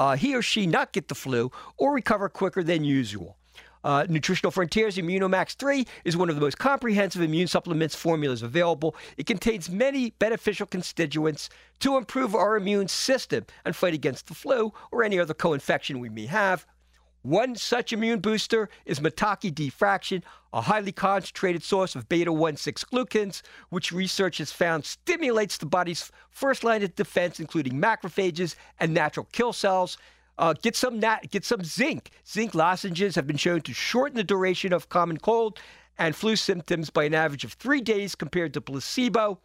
uh, 0.02 0.16
he 0.16 0.34
or 0.34 0.42
she 0.42 0.66
not 0.66 0.92
get 0.92 1.06
the 1.06 1.14
flu 1.14 1.52
or 1.76 1.94
recover 1.94 2.28
quicker 2.28 2.64
than 2.64 2.82
usual. 2.82 3.36
Uh, 3.84 4.04
Nutritional 4.08 4.50
Frontiers 4.50 4.96
Immunomax 4.96 5.54
3 5.54 5.86
is 6.04 6.16
one 6.16 6.28
of 6.28 6.34
the 6.34 6.40
most 6.40 6.58
comprehensive 6.58 7.22
immune 7.22 7.46
supplements 7.46 7.94
formulas 7.94 8.42
available. 8.42 8.96
It 9.16 9.26
contains 9.26 9.70
many 9.70 10.10
beneficial 10.18 10.66
constituents 10.66 11.50
to 11.80 11.96
improve 11.96 12.34
our 12.34 12.56
immune 12.56 12.88
system 12.88 13.46
and 13.64 13.76
fight 13.76 13.94
against 13.94 14.26
the 14.26 14.34
flu 14.34 14.72
or 14.90 15.04
any 15.04 15.20
other 15.20 15.34
co 15.34 15.52
infection 15.52 16.00
we 16.00 16.08
may 16.08 16.26
have. 16.26 16.66
One 17.22 17.54
such 17.54 17.92
immune 17.92 18.18
booster 18.18 18.68
is 18.84 18.98
Maitake 18.98 19.54
D-fraction, 19.54 20.24
a 20.52 20.60
highly 20.60 20.90
concentrated 20.90 21.62
source 21.62 21.94
of 21.94 22.08
beta 22.08 22.32
1 22.32 22.56
6 22.56 22.84
glucans, 22.84 23.42
which 23.68 23.92
research 23.92 24.38
has 24.38 24.50
found 24.50 24.84
stimulates 24.84 25.56
the 25.56 25.66
body's 25.66 26.10
first 26.30 26.64
line 26.64 26.82
of 26.82 26.96
defense, 26.96 27.38
including 27.38 27.80
macrophages 27.80 28.56
and 28.80 28.92
natural 28.92 29.28
kill 29.30 29.52
cells. 29.52 29.98
Uh, 30.36 30.52
get 30.62 30.74
some 30.74 30.98
nat- 30.98 31.30
get 31.30 31.44
some 31.44 31.62
zinc. 31.62 32.10
Zinc 32.26 32.56
lozenges 32.56 33.14
have 33.14 33.28
been 33.28 33.36
shown 33.36 33.60
to 33.60 33.72
shorten 33.72 34.16
the 34.16 34.24
duration 34.24 34.72
of 34.72 34.88
common 34.88 35.18
cold 35.18 35.60
and 35.98 36.16
flu 36.16 36.34
symptoms 36.34 36.90
by 36.90 37.04
an 37.04 37.14
average 37.14 37.44
of 37.44 37.52
three 37.52 37.80
days 37.80 38.16
compared 38.16 38.52
to 38.54 38.60
placebo. 38.60 39.38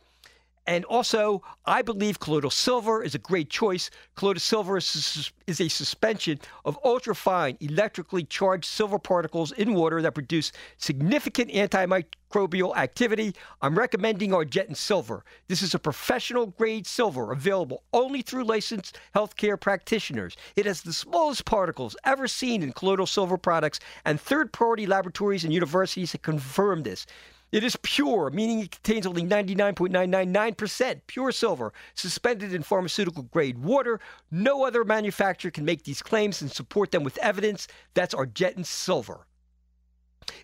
And 0.68 0.84
also, 0.84 1.42
I 1.66 1.82
believe 1.82 2.20
colloidal 2.20 2.50
silver 2.50 3.02
is 3.02 3.16
a 3.16 3.20
great 3.20 3.50
choice. 3.50 3.90
Colloidal 4.16 4.42
silver 4.42 4.76
is, 4.78 5.32
a 5.48 5.70
suspension 5.70 6.42
of 6.66 6.78
ultrafine 6.84 7.56
electrically 7.62 8.26
charged 8.26 8.66
silver 8.66 9.00
particles 9.00 9.54
in 9.54 9.74
water 9.74 10.02
that 10.02 10.14
produce 10.14 10.52
significant 10.76 11.52
antimicrobial 11.52 12.76
activity. 12.76 13.34
I'm 13.62 13.78
recommending 13.78 14.32
Argentyn 14.32 14.76
Silver. 14.76 15.24
This 15.48 15.62
is 15.62 15.74
a 15.74 15.80
professional 15.80 16.48
grade 16.48 16.86
silver 16.86 17.32
available 17.32 17.84
only 17.94 18.22
through 18.22 18.44
licensed 18.44 19.00
healthcare 19.16 19.58
practitioners. 19.60 20.36
It 20.58 20.66
has 20.66 20.82
the 20.82 20.92
smallest 20.92 21.46
particles 21.46 21.96
ever 22.04 22.28
seen 22.28 22.62
in 22.62 22.74
colloidal 22.74 23.08
silver 23.08 23.38
products, 23.38 23.80
and 24.04 24.20
third 24.20 24.52
party 24.52 24.86
laboratories 24.86 25.46
and 25.46 25.54
universities 25.54 26.12
have 26.12 26.24
confirmed 26.24 26.84
this. 26.84 27.06
It 27.52 27.64
is 27.64 27.78
pure, 27.82 28.30
meaning 28.30 28.60
it 28.60 28.72
contains 28.72 29.08
only 29.08 29.24
99.999% 29.24 31.02
pure 31.08 31.32
silver 31.32 31.74
suspended 31.96 32.54
in 32.54 32.62
pharmaceutical 32.62 33.24
grade 33.24 33.58
water. 33.58 34.00
No 34.30 34.66
other 34.66 34.84
manufacturer 34.84 35.52
can 35.52 35.64
make 35.64 35.84
these 35.84 36.02
claims 36.02 36.42
and 36.42 36.52
support 36.52 36.92
them 36.92 37.04
with 37.04 37.18
evidence. 37.20 37.68
That's 37.94 38.14
Argentyn 38.14 38.66
Silver. 38.66 39.28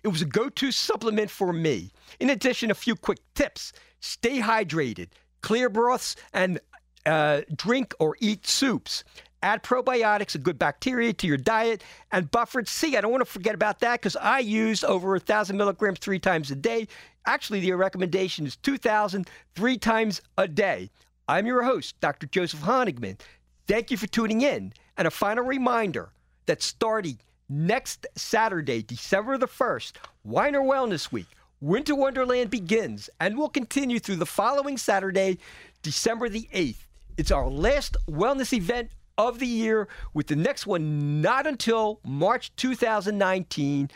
It 0.02 0.08
was 0.08 0.22
a 0.22 0.26
go 0.26 0.48
to 0.48 0.72
supplement 0.72 1.30
for 1.30 1.52
me. 1.52 1.90
In 2.20 2.30
addition, 2.30 2.70
a 2.70 2.74
few 2.74 2.96
quick 2.96 3.18
tips 3.34 3.72
stay 4.00 4.40
hydrated, 4.40 5.08
clear 5.42 5.68
broths, 5.68 6.16
and 6.32 6.58
uh, 7.04 7.42
drink 7.54 7.94
or 7.98 8.16
eat 8.20 8.46
soups. 8.46 9.04
Add 9.44 9.62
probiotics 9.62 10.34
and 10.34 10.42
good 10.42 10.58
bacteria 10.58 11.12
to 11.12 11.26
your 11.26 11.36
diet 11.36 11.84
and 12.10 12.30
buffered 12.30 12.66
C. 12.66 12.96
I 12.96 13.02
don't 13.02 13.10
want 13.10 13.20
to 13.20 13.30
forget 13.30 13.54
about 13.54 13.78
that 13.80 14.00
because 14.00 14.16
I 14.16 14.38
use 14.38 14.82
over 14.82 15.10
1,000 15.10 15.54
milligrams 15.54 15.98
three 15.98 16.18
times 16.18 16.50
a 16.50 16.56
day. 16.56 16.88
Actually, 17.26 17.60
the 17.60 17.72
recommendation 17.72 18.46
is 18.46 18.56
2,000 18.56 19.28
three 19.54 19.76
times 19.76 20.22
a 20.38 20.48
day. 20.48 20.88
I'm 21.28 21.46
your 21.46 21.62
host, 21.62 22.00
Dr. 22.00 22.26
Joseph 22.26 22.60
Honigman. 22.60 23.20
Thank 23.68 23.90
you 23.90 23.98
for 23.98 24.06
tuning 24.06 24.40
in. 24.40 24.72
And 24.96 25.06
a 25.06 25.10
final 25.10 25.44
reminder 25.44 26.08
that 26.46 26.62
starting 26.62 27.18
next 27.50 28.06
Saturday, 28.16 28.80
December 28.80 29.36
the 29.36 29.46
1st, 29.46 29.92
Winer 30.26 30.64
Wellness 30.64 31.12
Week, 31.12 31.28
Winter 31.60 31.94
Wonderland 31.94 32.48
begins 32.48 33.10
and 33.20 33.36
will 33.36 33.50
continue 33.50 33.98
through 33.98 34.16
the 34.16 34.24
following 34.24 34.78
Saturday, 34.78 35.36
December 35.82 36.30
the 36.30 36.48
8th. 36.54 36.86
It's 37.18 37.30
our 37.30 37.46
last 37.46 37.98
wellness 38.08 38.54
event 38.54 38.88
of 39.18 39.38
the 39.38 39.46
year, 39.46 39.88
with 40.12 40.26
the 40.26 40.36
next 40.36 40.66
one 40.66 41.20
not 41.20 41.46
until 41.46 42.00
March 42.04 42.54
2019. 42.56 43.90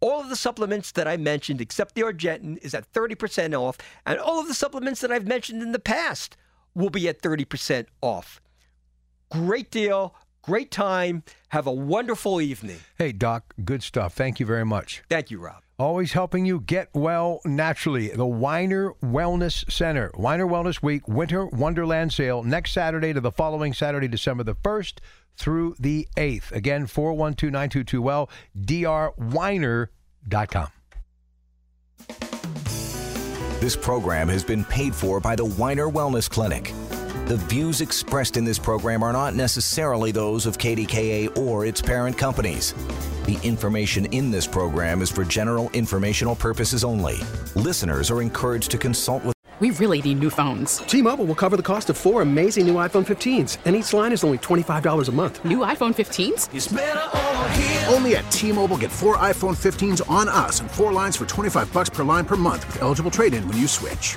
All 0.00 0.20
of 0.20 0.28
the 0.28 0.36
supplements 0.36 0.92
that 0.92 1.08
I 1.08 1.16
mentioned, 1.16 1.60
except 1.60 1.94
the 1.94 2.02
Argentyn, 2.02 2.58
is 2.62 2.72
at 2.74 2.92
30% 2.92 3.58
off, 3.58 3.78
and 4.06 4.18
all 4.18 4.40
of 4.40 4.46
the 4.46 4.54
supplements 4.54 5.00
that 5.00 5.10
I've 5.10 5.26
mentioned 5.26 5.62
in 5.62 5.72
the 5.72 5.80
past 5.80 6.36
will 6.74 6.90
be 6.90 7.08
at 7.08 7.20
30% 7.20 7.86
off. 8.00 8.40
Great 9.30 9.70
deal, 9.70 10.14
great 10.42 10.70
time. 10.70 11.24
Have 11.48 11.66
a 11.66 11.72
wonderful 11.72 12.40
evening. 12.40 12.78
Hey, 12.96 13.12
Doc, 13.12 13.54
good 13.64 13.82
stuff. 13.82 14.14
Thank 14.14 14.38
you 14.38 14.46
very 14.46 14.64
much. 14.64 15.02
Thank 15.08 15.30
you, 15.30 15.38
Rob. 15.40 15.62
Always 15.78 16.12
helping 16.12 16.44
you 16.44 16.58
get 16.60 16.88
well 16.92 17.40
naturally. 17.44 18.08
The 18.08 18.26
Winer 18.26 18.98
Wellness 19.00 19.70
Center. 19.70 20.10
Winer 20.14 20.50
Wellness 20.50 20.82
Week 20.82 21.06
Winter 21.06 21.46
Wonderland 21.46 22.12
Sale 22.12 22.42
next 22.42 22.72
Saturday 22.72 23.12
to 23.12 23.20
the 23.20 23.30
following 23.30 23.72
Saturday, 23.72 24.08
December 24.08 24.42
the 24.42 24.56
1st 24.56 24.94
through 25.36 25.76
the 25.78 26.08
8th. 26.16 26.50
Again, 26.50 26.88
412 26.88 27.52
922 27.52 28.02
well, 28.02 28.28
drwiner.com. 28.60 29.88
This 33.60 33.76
program 33.76 34.28
has 34.28 34.42
been 34.42 34.64
paid 34.64 34.96
for 34.96 35.20
by 35.20 35.36
the 35.36 35.46
Winer 35.46 35.92
Wellness 35.92 36.28
Clinic. 36.28 36.72
The 37.28 37.36
views 37.36 37.82
expressed 37.82 38.38
in 38.38 38.46
this 38.46 38.58
program 38.58 39.02
are 39.02 39.12
not 39.12 39.34
necessarily 39.34 40.12
those 40.12 40.46
of 40.46 40.56
KDKA 40.56 41.36
or 41.36 41.66
its 41.66 41.82
parent 41.82 42.16
companies. 42.16 42.72
The 43.26 43.38
information 43.42 44.06
in 44.06 44.30
this 44.30 44.46
program 44.46 45.02
is 45.02 45.10
for 45.10 45.24
general 45.24 45.68
informational 45.74 46.34
purposes 46.34 46.84
only. 46.84 47.18
Listeners 47.54 48.10
are 48.10 48.22
encouraged 48.22 48.70
to 48.70 48.78
consult 48.78 49.26
with. 49.26 49.34
We 49.60 49.72
really 49.72 50.00
need 50.00 50.20
new 50.20 50.30
phones. 50.30 50.78
T 50.78 51.02
Mobile 51.02 51.26
will 51.26 51.34
cover 51.34 51.58
the 51.58 51.62
cost 51.62 51.90
of 51.90 51.98
four 51.98 52.22
amazing 52.22 52.66
new 52.66 52.76
iPhone 52.76 53.04
15s, 53.04 53.58
and 53.66 53.76
each 53.76 53.92
line 53.92 54.12
is 54.12 54.24
only 54.24 54.38
$25 54.38 55.08
a 55.08 55.12
month. 55.12 55.44
New 55.44 55.58
iPhone 55.58 55.94
15s? 55.94 57.92
Only 57.92 58.16
at 58.16 58.24
T 58.32 58.52
Mobile 58.52 58.78
get 58.78 58.90
four 58.90 59.18
iPhone 59.18 59.54
15s 59.54 60.08
on 60.08 60.28
us 60.28 60.60
and 60.60 60.70
four 60.70 60.94
lines 60.94 61.14
for 61.18 61.26
25 61.26 61.70
bucks 61.74 61.90
per 61.90 62.02
line 62.04 62.24
per 62.24 62.36
month 62.36 62.64
with 62.68 62.80
eligible 62.80 63.10
trade 63.10 63.34
in 63.34 63.46
when 63.48 63.58
you 63.58 63.68
switch. 63.68 64.16